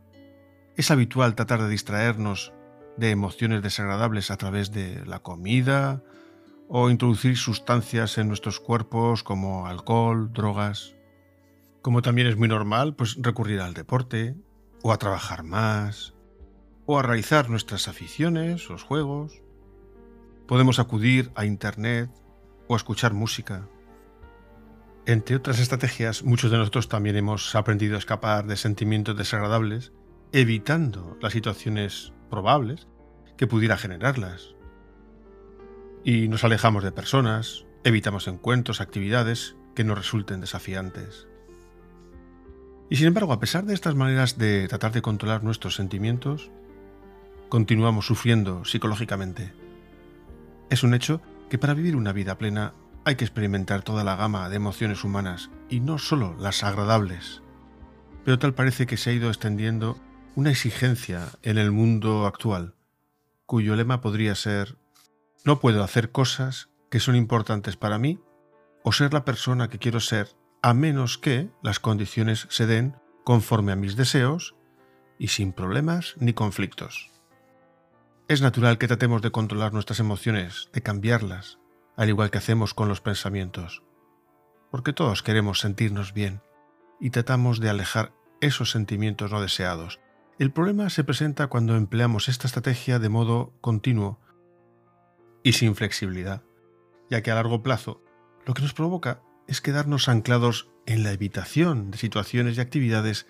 es 0.77 0.91
habitual 0.91 1.35
tratar 1.35 1.63
de 1.63 1.69
distraernos 1.69 2.53
de 2.97 3.11
emociones 3.11 3.63
desagradables 3.63 4.31
a 4.31 4.37
través 4.37 4.73
de 4.73 5.05
la 5.07 5.21
comida 5.21 6.03
o 6.69 6.91
introducir 6.91 7.37
sustancias 7.37 8.17
en 8.19 8.29
nuestros 8.29 8.61
cuerpos 8.61 9.23
como 9.23 9.67
alcohol, 9.67 10.33
drogas. 10.33 10.95
Como 11.83 12.01
también 12.01 12.29
es 12.29 12.37
muy 12.37 12.49
normal, 12.49 12.95
pues 12.95 13.17
recurrir 13.21 13.61
al 13.61 13.75
deporte 13.75 14.37
o 14.83 14.93
a 14.93 14.99
trabajar 14.99 15.43
más 15.43 16.15
o 16.87 16.99
a 16.99 17.03
realizar 17.03 17.51
nuestras 17.51 17.89
aficiones, 17.89 18.69
los 18.69 18.83
juegos. 18.83 19.43
Podemos 20.47 20.79
acudir 20.79 21.31
a 21.35 21.45
internet 21.45 22.11
o 22.69 22.75
a 22.75 22.77
escuchar 22.77 23.13
música. 23.13 23.69
Entre 25.05 25.37
otras 25.37 25.59
estrategias, 25.59 26.23
muchos 26.23 26.51
de 26.51 26.59
nosotros 26.59 26.89
también 26.89 27.17
hemos 27.17 27.55
aprendido 27.55 27.97
a 27.97 27.99
escapar 27.99 28.47
de 28.47 28.57
sentimientos 28.57 29.17
desagradables 29.17 29.93
evitando 30.33 31.19
las 31.21 31.35
situaciones 31.35 32.13
probables 32.31 32.89
que 33.37 33.47
pudiera 33.47 33.77
generarlas. 33.77 34.55
Y 36.05 36.29
nos 36.29 36.43
alejamos 36.45 36.83
de 36.83 36.93
personas, 36.93 37.67
evitamos 37.85 38.27
encuentros, 38.29 38.81
actividades 38.81 39.57
que 39.75 39.85
nos 39.85 39.99
resulten 39.99 40.41
desafiantes. 40.41 41.29
Y 42.89 42.97
sin 42.97 43.07
embargo, 43.07 43.33
a 43.33 43.41
pesar 43.41 43.65
de 43.65 43.75
estas 43.75 43.95
maneras 43.95 44.39
de 44.39 44.69
tratar 44.69 44.93
de 44.93 45.03
controlar 45.03 45.45
nuestros 45.45 45.75
sentimientos, 45.75 46.51
continuamos 47.49 48.07
sufriendo 48.07 48.65
psicológicamente. 48.65 49.53
Es 50.71 50.83
un 50.83 50.95
hecho 50.95 51.21
que 51.51 51.59
para 51.59 51.75
vivir 51.75 51.95
una 51.95 52.13
vida 52.13 52.39
plena 52.39 52.73
hay 53.05 53.17
que 53.17 53.25
experimentar 53.25 53.83
toda 53.83 54.05
la 54.05 54.17
gama 54.17 54.49
de 54.49 54.57
emociones 54.57 55.05
humanas 55.05 55.51
y 55.69 55.81
no 55.81 55.99
solo 55.99 56.35
las 56.39 56.65
agradables. 56.65 57.43
Pero 58.25 58.39
tal 58.39 58.55
parece 58.55 58.87
que 58.87 58.97
se 58.97 59.11
ha 59.11 59.13
ido 59.13 59.29
extendiendo 59.29 59.99
una 60.35 60.51
exigencia 60.51 61.29
en 61.43 61.59
el 61.59 61.73
mundo 61.73 62.27
actual, 62.27 62.75
cuyo 63.45 63.77
lema 63.77 64.01
podría 64.01 64.35
ser 64.35 64.79
no 65.45 65.61
puedo 65.61 65.85
hacer 65.85 66.11
cosas 66.11 66.71
que 66.91 67.01
son 67.01 67.17
importantes 67.17 67.77
para 67.77 67.99
mí 67.99 68.19
o 68.83 68.93
ser 68.93 69.13
la 69.13 69.27
persona 69.27 69.69
que 69.69 69.79
quiero 69.79 70.01
ser 70.01 70.29
a 70.63 70.73
menos 70.73 71.19
que 71.19 71.51
las 71.63 71.81
condiciones 71.81 72.47
se 72.49 72.67
den 72.67 72.97
conforme 73.25 73.73
a 73.73 73.77
mis 73.77 73.95
deseos 73.95 74.55
y 75.19 75.29
sin 75.29 75.53
problemas 75.53 76.15
ni 76.19 76.33
conflictos. 76.33 77.11
Es 78.29 78.41
natural 78.41 78.79
que 78.79 78.89
tratemos 78.89 79.21
de 79.21 79.33
controlar 79.33 79.75
nuestras 79.75 80.01
emociones, 80.01 80.71
de 80.73 80.83
cambiarlas, 80.83 81.59
al 81.97 82.09
igual 82.09 82.31
que 82.31 82.39
hacemos 82.39 82.73
con 82.73 82.89
los 82.89 83.03
pensamientos, 83.03 83.83
porque 84.71 84.95
todos 84.95 85.23
queremos 85.23 85.61
sentirnos 85.61 86.15
bien 86.15 86.41
y 87.01 87.11
tratamos 87.11 87.61
de 87.61 87.69
alejar 87.69 88.15
esos 88.41 88.71
sentimientos 88.71 89.31
no 89.31 89.43
deseados 89.43 90.01
el 90.39 90.51
problema 90.51 90.91
se 90.91 91.05
presenta 91.05 91.47
cuando 91.49 91.77
empleamos 91.77 92.29
esta 92.29 92.47
estrategia 92.47 92.99
de 92.99 93.09
modo 93.09 93.53
continuo 93.61 94.21
y 95.43 95.53
sin 95.53 95.75
flexibilidad, 95.75 96.43
ya 97.11 97.23
que 97.23 97.31
a 97.31 97.35
largo 97.35 97.63
plazo 97.63 98.03
lo 98.47 98.55
que 98.55 98.63
nos 98.63 98.75
provoca 98.75 99.23
es 99.47 99.61
quedarnos 99.61 100.09
anclados 100.09 100.71
en 100.87 101.03
la 101.03 101.13
evitación 101.13 101.91
de 101.91 101.99
situaciones 101.99 102.57
y 102.57 102.61
actividades 102.61 103.27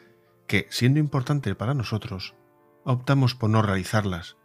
que, 0.47 0.67
siendo 0.71 1.01
importantes 1.01 1.55
para 1.55 1.75
nosotros, 1.75 2.35
optamos 2.85 3.35
por 3.35 3.51
no 3.51 3.63
realizarlas, 3.63 4.37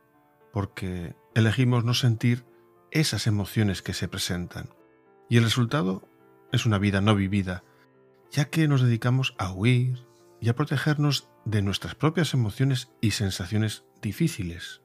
porque 0.51 1.15
elegimos 1.35 1.83
no 1.85 1.93
sentir 1.93 2.45
esas 2.91 3.27
emociones 3.27 3.81
que 3.81 3.93
se 3.93 4.07
presentan. 4.07 4.69
Y 5.29 5.37
el 5.37 5.43
resultado 5.43 6.07
es 6.51 6.65
una 6.65 6.79
vida 6.79 7.01
no 7.01 7.15
vivida, 7.15 7.63
ya 8.31 8.45
que 8.45 8.67
nos 8.67 8.81
dedicamos 8.81 9.35
a 9.37 9.51
huir, 9.51 10.07
y 10.39 10.49
a 10.49 10.55
protegernos 10.55 11.29
de 11.49 11.61
nuestras 11.61 11.95
propias 11.95 12.33
emociones 12.33 12.89
y 12.99 13.11
sensaciones 13.11 13.85
difíciles, 14.01 14.81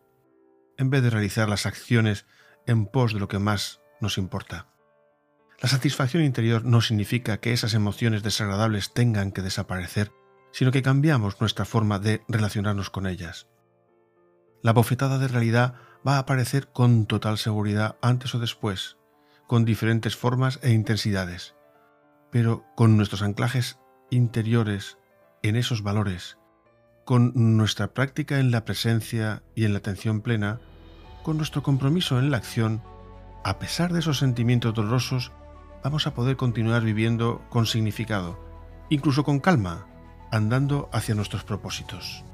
en 0.79 0.91
vez 0.91 1.03
de 1.03 1.11
realizar 1.11 1.49
las 1.49 1.67
acciones 1.67 2.25
en 2.69 2.87
pos 2.87 3.13
de 3.13 3.19
lo 3.19 3.27
que 3.27 3.41
más 3.41 3.81
nos 4.01 4.17
importa. 4.17 4.69
La 5.61 5.69
satisfacción 5.69 6.23
interior 6.23 6.65
no 6.65 6.81
significa 6.81 7.39
que 7.39 7.53
esas 7.53 7.75
emociones 7.75 8.23
desagradables 8.23 8.93
tengan 8.93 9.33
que 9.33 9.43
desaparecer, 9.43 10.13
sino 10.53 10.71
que 10.71 10.83
cambiamos 10.83 11.41
nuestra 11.41 11.65
forma 11.65 11.99
de 11.99 12.23
relacionarnos 12.29 12.91
con 12.91 13.09
ellas. 13.09 13.49
La 14.63 14.73
bofetada 14.73 15.19
de 15.19 15.27
realidad 15.27 15.75
va 16.07 16.17
a 16.17 16.21
aparecer 16.21 16.69
con 16.69 17.07
total 17.07 17.39
seguridad 17.39 17.97
antes 18.03 18.37
o 18.37 18.39
después, 18.39 18.99
con 19.49 19.65
diferentes 19.65 20.15
formas 20.15 20.61
e 20.63 20.71
intensidades, 20.71 21.57
pero 22.31 22.65
con 22.77 22.97
nuestros 22.97 23.23
anclajes 23.23 23.81
interiores 24.11 24.99
en 25.43 25.57
esos 25.57 25.83
valores, 25.83 26.39
con 27.05 27.33
nuestra 27.35 27.89
práctica 27.89 28.39
en 28.39 28.51
la 28.51 28.65
presencia 28.65 29.43
y 29.55 29.65
en 29.65 29.73
la 29.73 29.79
atención 29.79 30.21
plena, 30.21 30.61
con 31.23 31.37
nuestro 31.37 31.63
compromiso 31.63 32.19
en 32.19 32.31
la 32.31 32.37
acción, 32.37 32.83
a 33.45 33.59
pesar 33.59 33.93
de 33.93 34.01
esos 34.01 34.19
sentimientos 34.19 34.75
dolorosos, 34.75 35.33
vamos 35.83 36.07
a 36.07 36.15
poder 36.15 36.37
continuar 36.37 36.83
viviendo 36.83 37.43
con 37.49 37.67
significado, 37.67 38.39
incluso 38.89 39.25
con 39.25 39.41
calma, 39.41 39.87
andando 40.31 40.89
hacia 40.93 41.15
nuestros 41.15 41.45
propósitos. 41.45 42.25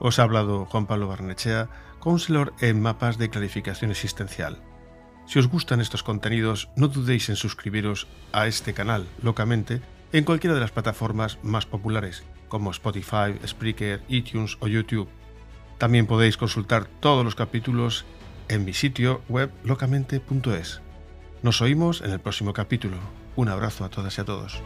Os 0.00 0.18
ha 0.18 0.22
hablado 0.22 0.66
Juan 0.66 0.86
Pablo 0.86 1.08
Barnechea, 1.08 1.68
counselor 2.00 2.52
en 2.60 2.80
mapas 2.80 3.18
de 3.18 3.30
clarificación 3.30 3.90
existencial. 3.90 4.62
Si 5.26 5.38
os 5.38 5.48
gustan 5.48 5.80
estos 5.80 6.02
contenidos, 6.02 6.70
no 6.76 6.88
dudéis 6.88 7.28
en 7.28 7.36
suscribiros 7.36 8.06
a 8.32 8.46
este 8.46 8.74
canal 8.74 9.06
locamente 9.22 9.82
en 10.12 10.24
cualquiera 10.24 10.54
de 10.54 10.60
las 10.60 10.70
plataformas 10.70 11.38
más 11.42 11.66
populares, 11.66 12.24
como 12.48 12.70
Spotify, 12.70 13.34
Spreaker, 13.46 14.02
iTunes 14.08 14.56
o 14.60 14.68
YouTube. 14.68 15.08
También 15.78 16.06
podéis 16.06 16.36
consultar 16.36 16.86
todos 17.00 17.24
los 17.24 17.34
capítulos 17.34 18.04
en 18.48 18.64
mi 18.64 18.72
sitio 18.72 19.22
web 19.28 19.50
locamente.es. 19.64 20.80
Nos 21.42 21.60
oímos 21.62 22.00
en 22.00 22.10
el 22.10 22.18
próximo 22.18 22.52
capítulo. 22.52 22.96
Un 23.36 23.48
abrazo 23.48 23.84
a 23.84 23.90
todas 23.90 24.18
y 24.18 24.20
a 24.20 24.24
todos. 24.24 24.60